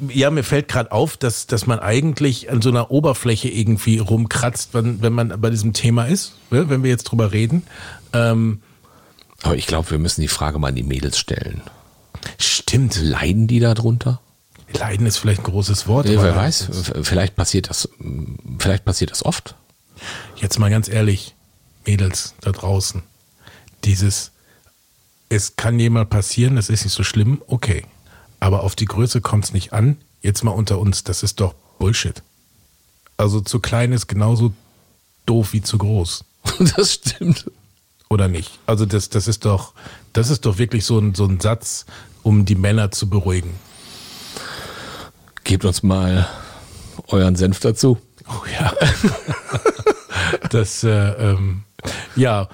ja, 0.08 0.30
mir 0.30 0.44
fällt 0.44 0.68
gerade 0.68 0.92
auf, 0.92 1.16
dass, 1.16 1.46
dass 1.46 1.66
man 1.66 1.80
eigentlich 1.80 2.50
an 2.50 2.62
so 2.62 2.68
einer 2.70 2.90
Oberfläche 2.90 3.49
irgendwie 3.49 3.99
rumkratzt, 3.99 4.75
wenn, 4.75 5.02
wenn 5.02 5.12
man 5.12 5.40
bei 5.40 5.50
diesem 5.50 5.72
Thema 5.72 6.06
ist, 6.06 6.34
ne, 6.50 6.68
wenn 6.68 6.82
wir 6.82 6.90
jetzt 6.90 7.04
drüber 7.04 7.32
reden. 7.32 7.64
Ähm, 8.12 8.62
Aber 9.42 9.56
ich 9.56 9.66
glaube, 9.66 9.90
wir 9.90 9.99
müssen 9.99 10.20
die 10.20 10.28
Frage 10.28 10.58
mal 10.58 10.68
an 10.68 10.76
die 10.76 10.83
Mädels 10.83 11.18
stellen. 11.18 11.62
stimmt. 12.38 13.00
Leiden 13.02 13.48
die 13.48 13.61
darunter? 13.61 14.20
Leiden 14.72 15.07
ist 15.07 15.18
vielleicht 15.18 15.40
ein 15.40 15.44
großes 15.44 15.87
Wort. 15.87 16.09
Ja, 16.09 16.22
wer 16.22 16.35
weiß, 16.37 16.70
vielleicht 17.02 17.37
passiert 17.37 17.68
das, 17.68 17.88
vielleicht 18.59 18.85
passiert 18.85 19.11
das 19.11 19.24
oft. 19.24 19.55
Jetzt 20.37 20.59
mal 20.59 20.70
ganz 20.70 20.88
ehrlich, 20.88 21.35
Mädels 21.87 22.35
da 22.40 22.53
draußen. 22.53 23.03
Dieses, 23.85 24.33
es 25.29 25.57
kann 25.57 25.79
jemand 25.79 26.11
passieren, 26.11 26.57
das 26.57 26.68
ist 26.68 26.85
nicht 26.85 26.95
so 26.95 27.05
schlimm, 27.05 27.42
okay. 27.47 27.85
Aber 28.40 28.62
auf 28.62 28.75
die 28.77 28.87
Größe 28.87 29.21
kommt 29.21 29.45
es 29.45 29.53
nicht 29.53 29.73
an. 29.73 29.97
Jetzt 30.21 30.45
mal 30.45 30.51
unter 30.53 30.79
uns, 30.79 31.05
das 31.05 31.23
ist 31.23 31.40
doch 31.40 31.55
Bullshit. 31.79 32.23
Also 33.16 33.40
zu 33.40 33.61
klein 33.61 33.92
ist 33.92 34.09
genauso 34.09 34.53
doof 35.27 35.53
wie 35.53 35.62
zu 35.62 35.79
groß. 35.79 36.25
Das 36.77 36.95
stimmt. 36.95 37.51
Oder 38.09 38.29
nicht? 38.29 38.59
Also 38.66 38.85
das, 38.85 39.09
das 39.09 39.27
ist 39.27 39.45
doch, 39.45 39.73
das 40.12 40.29
ist 40.29 40.45
doch 40.45 40.59
wirklich 40.59 40.85
so 40.85 40.99
ein, 40.99 41.14
so 41.14 41.25
ein 41.25 41.40
Satz, 41.40 41.87
um 42.23 42.45
die 42.45 42.57
Männer 42.57 42.90
zu 42.90 43.09
beruhigen. 43.09 43.55
Gebt 45.45 45.64
uns 45.64 45.83
mal 45.83 46.29
euren 47.09 47.37
Senf 47.37 47.61
dazu. 47.61 47.99
Oh 48.29 48.42
ja. 48.53 48.73
das, 50.51 50.85
äh, 50.85 50.90
ähm, 50.90 51.62
ja, 52.16 52.48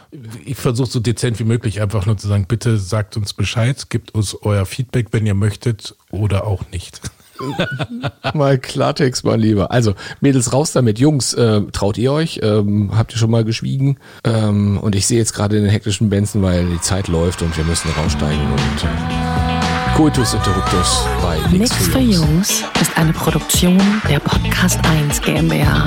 ich 0.44 0.57
versuche 0.57 0.90
so 0.90 1.01
dezent 1.01 1.38
wie 1.38 1.44
möglich 1.44 1.81
einfach 1.81 2.07
nur 2.07 2.16
zu 2.16 2.29
sagen, 2.29 2.47
bitte 2.47 2.79
sagt 2.79 3.16
uns 3.16 3.33
Bescheid, 3.33 3.90
gebt 3.90 4.14
uns 4.14 4.35
euer 4.42 4.66
Feedback, 4.66 5.09
wenn 5.12 5.27
ihr 5.27 5.35
möchtet 5.35 5.94
oder 6.11 6.47
auch 6.47 6.62
nicht. 6.73 7.01
Mal 8.35 8.59
Klartext, 8.59 9.25
mein 9.25 9.40
Lieber. 9.40 9.71
Also, 9.71 9.94
Mädels 10.21 10.53
raus 10.53 10.73
damit. 10.73 10.99
Jungs, 10.99 11.35
äh, 11.35 11.62
traut 11.73 11.99
ihr 11.99 12.12
euch? 12.12 12.40
Ähm, 12.42 12.90
habt 12.97 13.12
ihr 13.12 13.18
schon 13.18 13.31
mal 13.31 13.44
geschwiegen? 13.44 13.99
Ähm, 14.25 14.79
und 14.79 14.94
ich 14.94 15.07
sehe 15.07 15.18
jetzt 15.18 15.35
gerade 15.35 15.61
den 15.61 15.68
hektischen 15.68 16.11
Benzen, 16.11 16.42
weil 16.42 16.66
die 16.68 16.81
Zeit 16.81 17.09
läuft 17.09 17.42
und 17.42 17.57
wir 17.57 17.64
müssen 17.64 17.90
raussteigen. 17.92 18.40
Und 18.51 18.85
äh, 18.85 19.97
Coitus 19.97 20.35
Interruptus 20.35 21.05
bei 21.23 21.38
Nix 21.51 21.73
für 21.75 21.99
Jungs 21.99 22.62
ist 22.81 22.97
eine 22.97 23.12
Produktion 23.12 23.81
der 24.09 24.21
Podcast 24.21 24.79
1 24.85 25.21
GmbH. 25.23 25.87